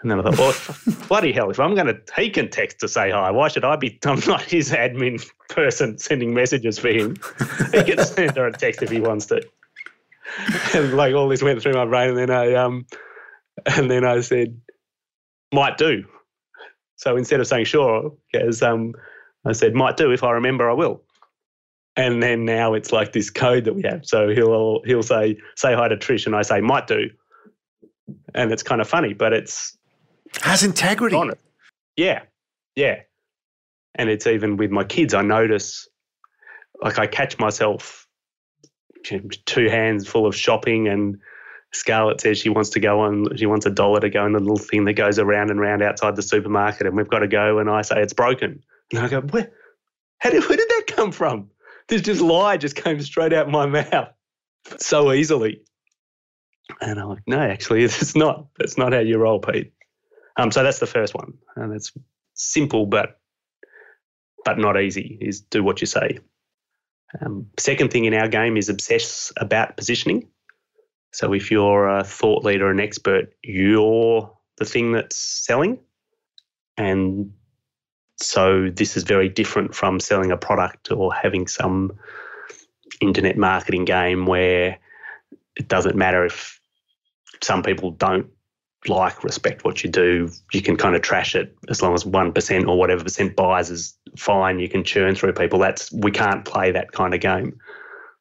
[0.00, 2.88] And then I thought, well, bloody hell, if I'm going to, he can text to
[2.88, 3.30] say hi.
[3.30, 3.98] Why should I be?
[4.04, 7.16] I'm not his admin person sending messages for him.
[7.72, 9.46] He can send her a text if he wants to.
[10.74, 12.86] And like all this went through my brain, and then I um,
[13.66, 14.60] and then I said,
[15.52, 16.04] might do.
[16.96, 18.94] So instead of saying sure, as um,
[19.44, 20.10] I said, might do.
[20.10, 21.02] If I remember, I will.
[21.96, 24.04] And then now it's like this code that we have.
[24.04, 27.08] So he'll he'll say say hi to Trish, and I say might do,
[28.34, 29.76] and it's kind of funny, but it's
[30.42, 31.14] has integrity.
[31.14, 31.38] On it.
[31.96, 32.22] Yeah,
[32.74, 33.00] yeah.
[33.94, 35.14] And it's even with my kids.
[35.14, 35.88] I notice,
[36.82, 38.08] like, I catch myself
[39.04, 41.18] two hands full of shopping, and
[41.74, 43.36] Scarlett says she wants to go on.
[43.36, 45.82] She wants a dollar to go in the little thing that goes around and round
[45.82, 47.58] outside the supermarket, and we've got to go.
[47.58, 48.62] And I say it's broken,
[48.92, 49.50] and I go, where?
[50.18, 51.50] How did, where did that come from?
[51.88, 54.08] This just lie just came straight out my mouth
[54.78, 55.60] so easily.
[56.80, 58.46] And I'm like, no, actually, it's not.
[58.58, 59.72] That's not how you roll, Pete.
[60.36, 61.92] Um, so that's the first one, and it's
[62.34, 63.20] simple but
[64.44, 65.18] but not easy.
[65.20, 66.18] Is do what you say.
[67.20, 70.28] Um, second thing in our game is obsess about positioning.
[71.14, 75.78] So if you're a thought leader, an expert, you're the thing that's selling,
[76.76, 77.32] and
[78.16, 81.92] so this is very different from selling a product or having some
[83.00, 84.78] internet marketing game where
[85.56, 86.60] it doesn't matter if
[87.42, 88.26] some people don't
[88.88, 92.68] like, respect what you do, you can kind of trash it as long as 1%
[92.68, 94.58] or whatever percent buys is fine.
[94.58, 95.58] You can churn through people.
[95.58, 97.58] That's we can't play that kind of game.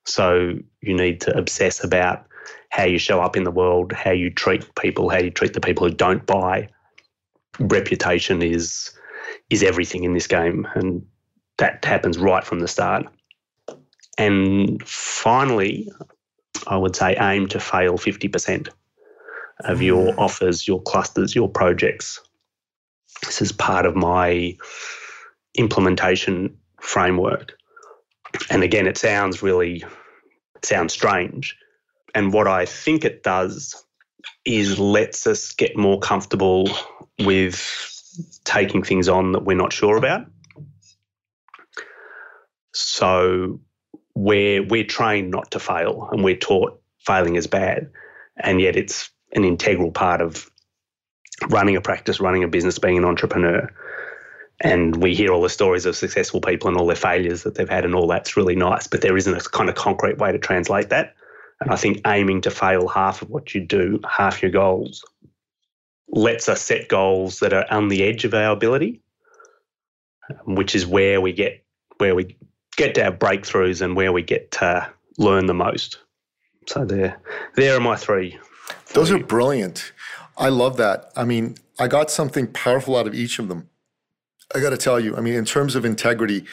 [0.05, 2.25] So you need to obsess about
[2.73, 5.61] how you show up in the world, how you treat people, how you treat the
[5.61, 6.67] people who don't buy.
[7.59, 8.89] Reputation is
[9.51, 11.05] is everything in this game, and
[11.59, 13.05] that happens right from the start.
[14.17, 15.87] And finally,
[16.65, 18.69] I would say aim to fail 50%
[19.65, 20.17] of your mm.
[20.17, 22.19] offers, your clusters, your projects.
[23.21, 24.57] This is part of my
[25.53, 27.53] implementation framework.
[28.49, 29.83] And again, it sounds really
[30.63, 31.55] sounds strange.
[32.13, 33.83] And what I think it does
[34.45, 36.69] is lets us get more comfortable
[37.19, 37.61] with
[38.43, 40.27] taking things on that we're not sure about.
[42.73, 43.59] So
[44.15, 47.91] we're we're trained not to fail and we're taught failing is bad.
[48.37, 50.49] And yet it's an integral part of
[51.49, 53.69] running a practice, running a business, being an entrepreneur.
[54.61, 57.69] And we hear all the stories of successful people and all their failures that they've
[57.69, 58.87] had, and all that's really nice.
[58.87, 61.15] But there isn't a kind of concrete way to translate that.
[61.63, 65.03] And I think aiming to fail half of what you do, half your goals,
[66.09, 69.01] lets us set goals that are on the edge of our ability,
[70.45, 71.63] which is where we get
[71.97, 72.37] where we
[72.75, 75.99] get to have breakthroughs and where we get to learn the most.
[76.67, 77.19] So there,
[77.55, 78.37] there are my three
[78.93, 79.91] those are brilliant.
[80.37, 81.11] I love that.
[81.15, 83.69] I mean, I got something powerful out of each of them.
[84.55, 85.15] I got to tell you.
[85.15, 86.45] I mean, in terms of integrity,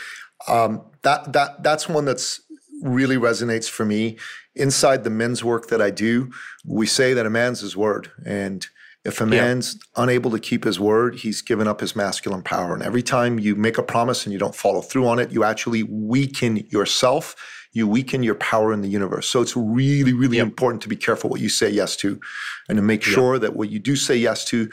[0.49, 2.41] um, that that that's one that's
[2.83, 4.19] really resonates for me.
[4.55, 6.31] Inside the men's work that I do,
[6.65, 8.67] we say that a man's his word, and
[9.05, 10.03] if a man's yeah.
[10.03, 12.75] unable to keep his word, he's given up his masculine power.
[12.75, 15.43] And every time you make a promise and you don't follow through on it, you
[15.43, 17.35] actually weaken yourself
[17.73, 19.29] you weaken your power in the universe.
[19.29, 22.21] So it's really, really important to be careful what you say yes to
[22.69, 24.69] and to make sure that what you do say yes to,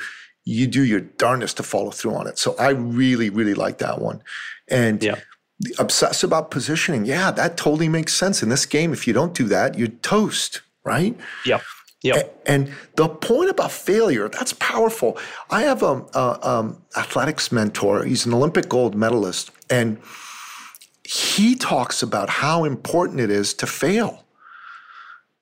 [0.45, 2.39] you do your darndest to follow through on it.
[2.39, 4.23] So I really, really like that one.
[4.67, 5.03] And.
[5.79, 7.05] Obsess about positioning.
[7.05, 8.43] Yeah, that totally makes sense.
[8.43, 11.17] In this game, if you don't do that, you're toast, right?
[11.45, 11.61] Yeah.
[12.03, 12.43] Yep.
[12.45, 15.17] And the point about failure, that's powerful.
[15.49, 18.03] I have a, a um, athletics mentor.
[18.03, 19.51] He's an Olympic gold medalist.
[19.69, 19.99] And
[21.03, 24.25] he talks about how important it is to fail.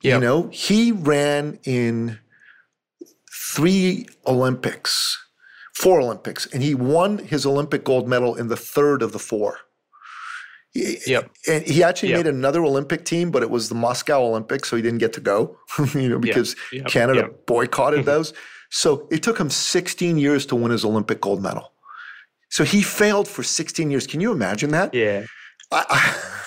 [0.01, 0.13] Yep.
[0.13, 2.20] You know, he ran in
[3.32, 5.24] three Olympics,
[5.74, 9.59] four Olympics, and he won his Olympic gold medal in the third of the four.
[10.76, 11.32] Yep.
[11.47, 12.19] And he actually yep.
[12.19, 15.21] made another Olympic team, but it was the Moscow Olympics, so he didn't get to
[15.21, 15.57] go,
[15.93, 16.88] you know, because yep.
[16.88, 18.34] Canada boycotted those.
[18.71, 21.71] So it took him 16 years to win his Olympic gold medal.
[22.49, 24.05] So he failed for 16 years.
[24.05, 24.93] Can you imagine that?
[24.93, 25.26] Yeah.
[25.71, 25.86] I,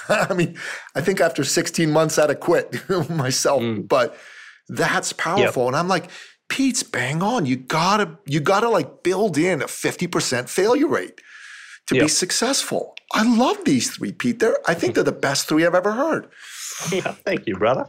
[0.09, 0.59] I, I mean,
[0.95, 3.63] I think after 16 months, I'd have quit myself.
[3.63, 3.89] Mm.
[3.89, 4.15] But
[4.69, 5.65] that's powerful.
[5.65, 5.69] Yep.
[5.69, 6.11] And I'm like,
[6.49, 7.47] Pete's bang on.
[7.47, 11.21] You gotta, you gotta like build in a 50% failure rate
[11.89, 12.05] to yep.
[12.05, 12.95] be successful.
[13.13, 14.39] I love these three, Pete.
[14.39, 16.29] They're, I think they're the best three I've ever heard.
[16.93, 17.89] Yeah, thank you, brother.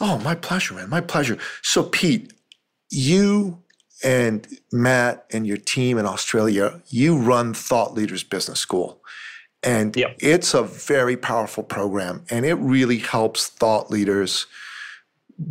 [0.00, 0.88] Oh, my pleasure, man.
[0.88, 1.38] My pleasure.
[1.62, 2.32] So, Pete,
[2.90, 3.62] you
[4.04, 9.00] and Matt and your team in Australia, you run Thought Leaders Business School.
[9.62, 10.16] And yep.
[10.20, 14.46] it's a very powerful program, and it really helps thought leaders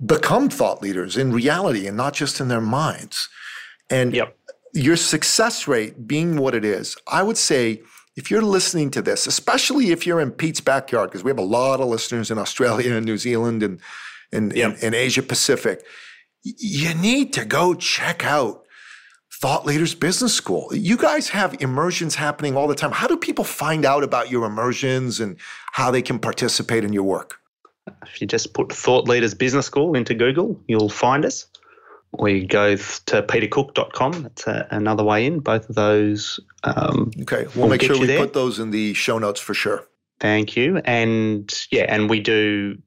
[0.06, 3.28] become thought leaders in reality and not just in their minds.
[3.90, 4.38] And yep.
[4.74, 7.82] Your success rate being what it is, I would say
[8.16, 11.44] if you're listening to this, especially if you're in Pete's backyard, because we have a
[11.44, 13.80] lot of listeners in Australia and New Zealand and,
[14.32, 14.74] and, yep.
[14.74, 15.86] and, and Asia Pacific,
[16.44, 18.64] you need to go check out
[19.40, 20.70] Thought Leaders Business School.
[20.74, 22.92] You guys have immersions happening all the time.
[22.92, 25.38] How do people find out about your immersions and
[25.74, 27.36] how they can participate in your work?
[28.04, 31.46] If you just put Thought Leaders Business School into Google, you'll find us.
[32.14, 34.24] We go to petercook.com.
[34.24, 35.40] That's a, another way in.
[35.40, 36.40] Both of those.
[36.64, 38.20] Um, okay, we'll make sure we there.
[38.20, 39.86] put those in the show notes for sure.
[40.20, 40.78] Thank you.
[40.84, 42.78] And yeah, and we do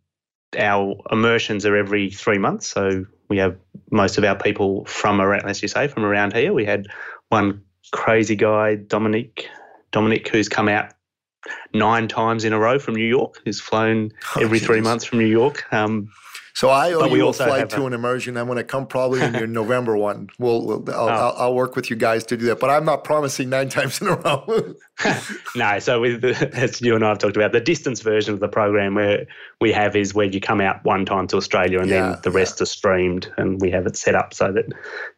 [0.58, 2.66] our immersions are every three months.
[2.66, 3.56] So we have
[3.90, 6.52] most of our people from around, as you say, from around here.
[6.52, 6.86] We had
[7.28, 7.62] one
[7.92, 9.48] crazy guy, Dominic,
[9.92, 10.92] Dominic, who's come out
[11.72, 13.40] nine times in a row from New York.
[13.44, 14.66] Who's flown oh, every geez.
[14.66, 15.72] three months from New York.
[15.72, 16.10] Um,
[16.55, 18.36] so I owe you a flight to a, an immersion.
[18.36, 20.28] I'm going to come probably in your November one.
[20.38, 21.09] We'll, we'll I'll, oh.
[21.09, 24.01] I'll, I'll, work with you guys to do that, but I'm not promising nine times
[24.01, 24.74] in a row.
[25.57, 28.40] no, so with the, as you and I have talked about, the distance version of
[28.40, 29.26] the program where
[29.61, 32.30] we have is where you come out one time to Australia and yeah, then the
[32.30, 32.64] rest yeah.
[32.64, 34.66] are streamed, and we have it set up so that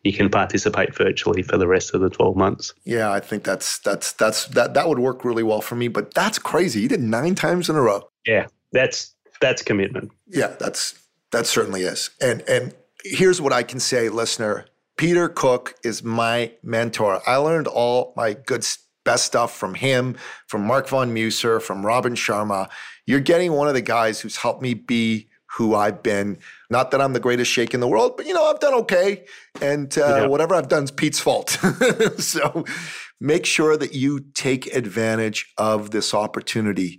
[0.05, 2.75] you can participate virtually for the rest of the 12 months.
[2.85, 5.89] Yeah, I think that's that's that's that that would work really well for me.
[5.89, 6.81] But that's crazy.
[6.81, 8.09] You did nine times in a row.
[8.27, 10.11] Yeah, that's that's commitment.
[10.29, 11.02] Yeah, that's
[11.33, 12.11] that certainly is.
[12.21, 12.75] And and
[13.05, 14.67] here's what I can say, listener.
[14.97, 17.21] Peter Cook is my mentor.
[17.27, 18.65] I learned all my good
[19.05, 20.17] best stuff from him,
[20.47, 22.69] from Mark von Muser, from Robin Sharma.
[23.07, 26.39] You're getting one of the guys who's helped me be who I've been.
[26.71, 29.25] Not that I'm the greatest shake in the world, but you know, I've done okay.
[29.61, 30.27] And uh, yeah.
[30.27, 31.51] whatever I've done is Pete's fault.
[32.19, 32.65] so
[33.21, 36.99] make sure that you take advantage of this opportunity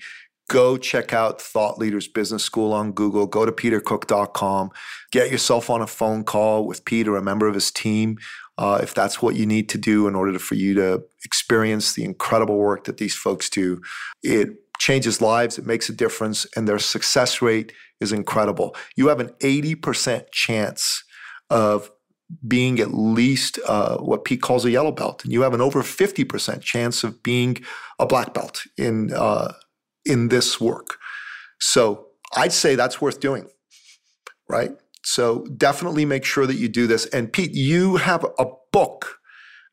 [0.54, 3.26] go check out Thought Leaders Business School on Google.
[3.26, 4.70] Go to petercook.com.
[5.12, 8.20] Get yourself on a phone call with Peter, a member of his team,
[8.60, 11.94] uh, if that's what you need to do in order to, for you to experience
[11.94, 13.82] the incredible work that these folks do.
[14.22, 18.76] It changes lives, it makes a difference, and their success rate is incredible.
[18.96, 21.04] You have an 80% chance
[21.50, 21.90] of
[22.48, 25.82] being at least uh, what Pete calls a yellow belt, and you have an over
[25.82, 27.58] 50% chance of being
[27.98, 29.54] a black belt in uh,
[30.06, 30.98] in this work.
[31.60, 33.48] So I'd say that's worth doing,
[34.50, 34.72] right?
[35.04, 37.06] So definitely make sure that you do this.
[37.08, 39.20] And Pete, you have a book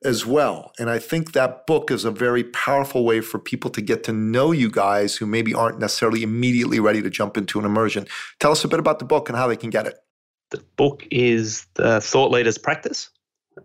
[0.05, 0.72] as well.
[0.78, 4.12] And I think that book is a very powerful way for people to get to
[4.12, 8.07] know you guys who maybe aren't necessarily immediately ready to jump into an immersion.
[8.39, 9.99] Tell us a bit about the book and how they can get it.
[10.51, 13.11] The book is the Thought Leaders Practice.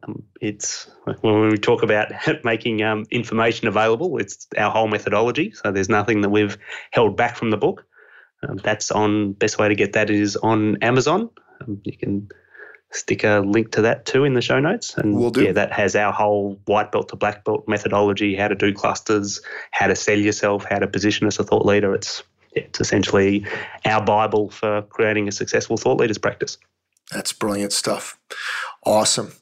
[0.04, 0.90] Um, it's
[1.22, 2.12] when we talk about
[2.44, 5.52] making um, information available, it's our whole methodology.
[5.52, 6.58] So there's nothing that we've
[6.92, 7.86] held back from the book.
[8.48, 11.30] Um, that's on best way to get that is on Amazon.
[11.62, 12.30] Um, you can
[12.92, 15.96] stick a link to that too in the show notes, and we'll yeah, that has
[15.96, 19.42] our whole white belt to black belt methodology, how to do clusters,
[19.72, 21.94] how to sell yourself, how to position as a thought leader.
[21.94, 23.46] It's it's essentially
[23.86, 26.58] our bible for creating a successful thought leaders practice.
[27.12, 28.18] That's brilliant stuff.
[28.86, 29.34] Awesome.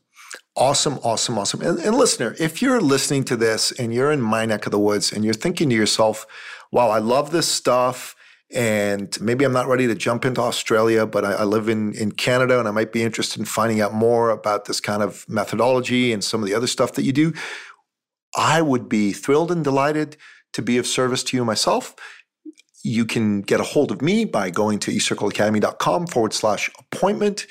[0.56, 1.62] Awesome, awesome, awesome.
[1.62, 4.80] And, and, listener, if you're listening to this and you're in my neck of the
[4.80, 6.28] woods and you're thinking to yourself,
[6.72, 8.16] wow, I love this stuff.
[8.54, 12.12] And maybe I'm not ready to jump into Australia, but I, I live in, in
[12.12, 16.14] Canada and I might be interested in finding out more about this kind of methodology
[16.14, 17.34] and some of the other stuff that you do.
[18.36, 20.18] I would be thrilled and delighted
[20.54, 21.96] to be of service to you myself.
[22.84, 27.48] You can get a hold of me by going to eCircleacademy.com forward slash appointment.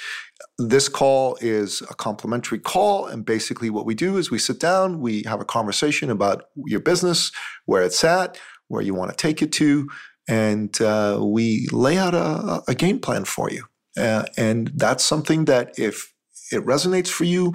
[0.69, 3.07] This call is a complimentary call.
[3.07, 6.81] And basically, what we do is we sit down, we have a conversation about your
[6.81, 7.33] business,
[7.67, 8.39] where it's at,
[8.69, 9.89] where you want to take it to,
[10.29, 13.65] and uh, we lay out a, a, game plan for you.
[13.97, 16.13] Uh, and that's something that if
[16.53, 17.53] it resonates for you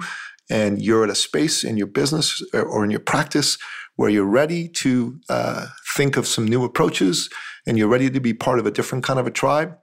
[0.50, 3.58] and you're at a space in your business or in your practice
[3.96, 7.28] where you're ready to uh, think of some new approaches
[7.66, 9.76] and you're ready to be part of a different kind of a tribe,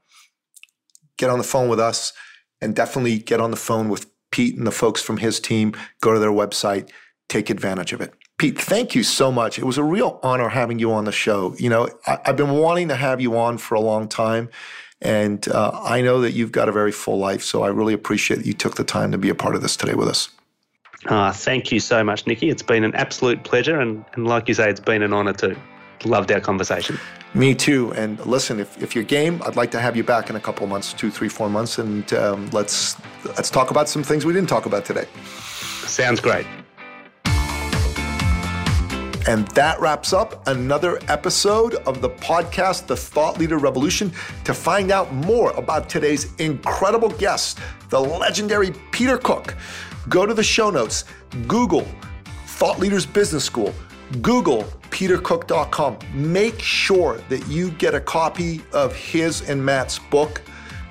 [1.18, 2.14] get on the phone with us
[2.62, 5.76] and definitely get on the phone with Pete and the folks from his team.
[6.02, 6.90] Go to their website,
[7.30, 8.14] take advantage of it.
[8.38, 9.58] Pete, thank you so much.
[9.58, 11.56] It was a real honor having you on the show.
[11.58, 14.50] You know, I, have been wanting to have you on for a long time,
[15.02, 17.44] and uh, I know that you've got a very full life.
[17.44, 19.78] So I really appreciate that you took the time to be a part of this
[19.78, 20.30] today with us.
[21.06, 22.50] Uh, thank you so much, Nicky.
[22.50, 25.56] It's been an absolute pleasure, and, and like you say, it's been an honor too.
[26.04, 27.00] Loved our conversation.
[27.34, 27.94] Me too.
[27.94, 30.66] And listen, if, if you're game, I'd like to have you back in a couple
[30.68, 34.50] months, two, three, four months, and um, let's let's talk about some things we didn't
[34.50, 35.06] talk about today.
[35.86, 36.46] Sounds great.
[39.28, 44.14] And that wraps up another episode of the podcast, The Thought Leader Revolution.
[44.44, 49.56] To find out more about today's incredible guest, the legendary Peter Cook,
[50.10, 51.06] go to the show notes,
[51.48, 51.88] Google
[52.46, 53.74] Thought Leaders Business School,
[54.22, 54.64] Google
[54.96, 56.00] petercook.com.
[56.14, 60.42] Make sure that you get a copy of his and Matt's book,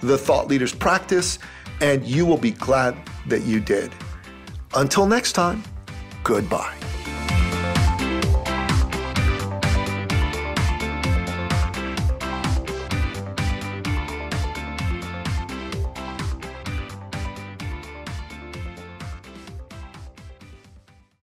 [0.02, 1.38] The Thought Leaders Practice,
[1.80, 2.94] and you will be glad
[3.28, 3.94] that you did.
[4.74, 5.62] Until next time,
[6.22, 6.83] goodbye.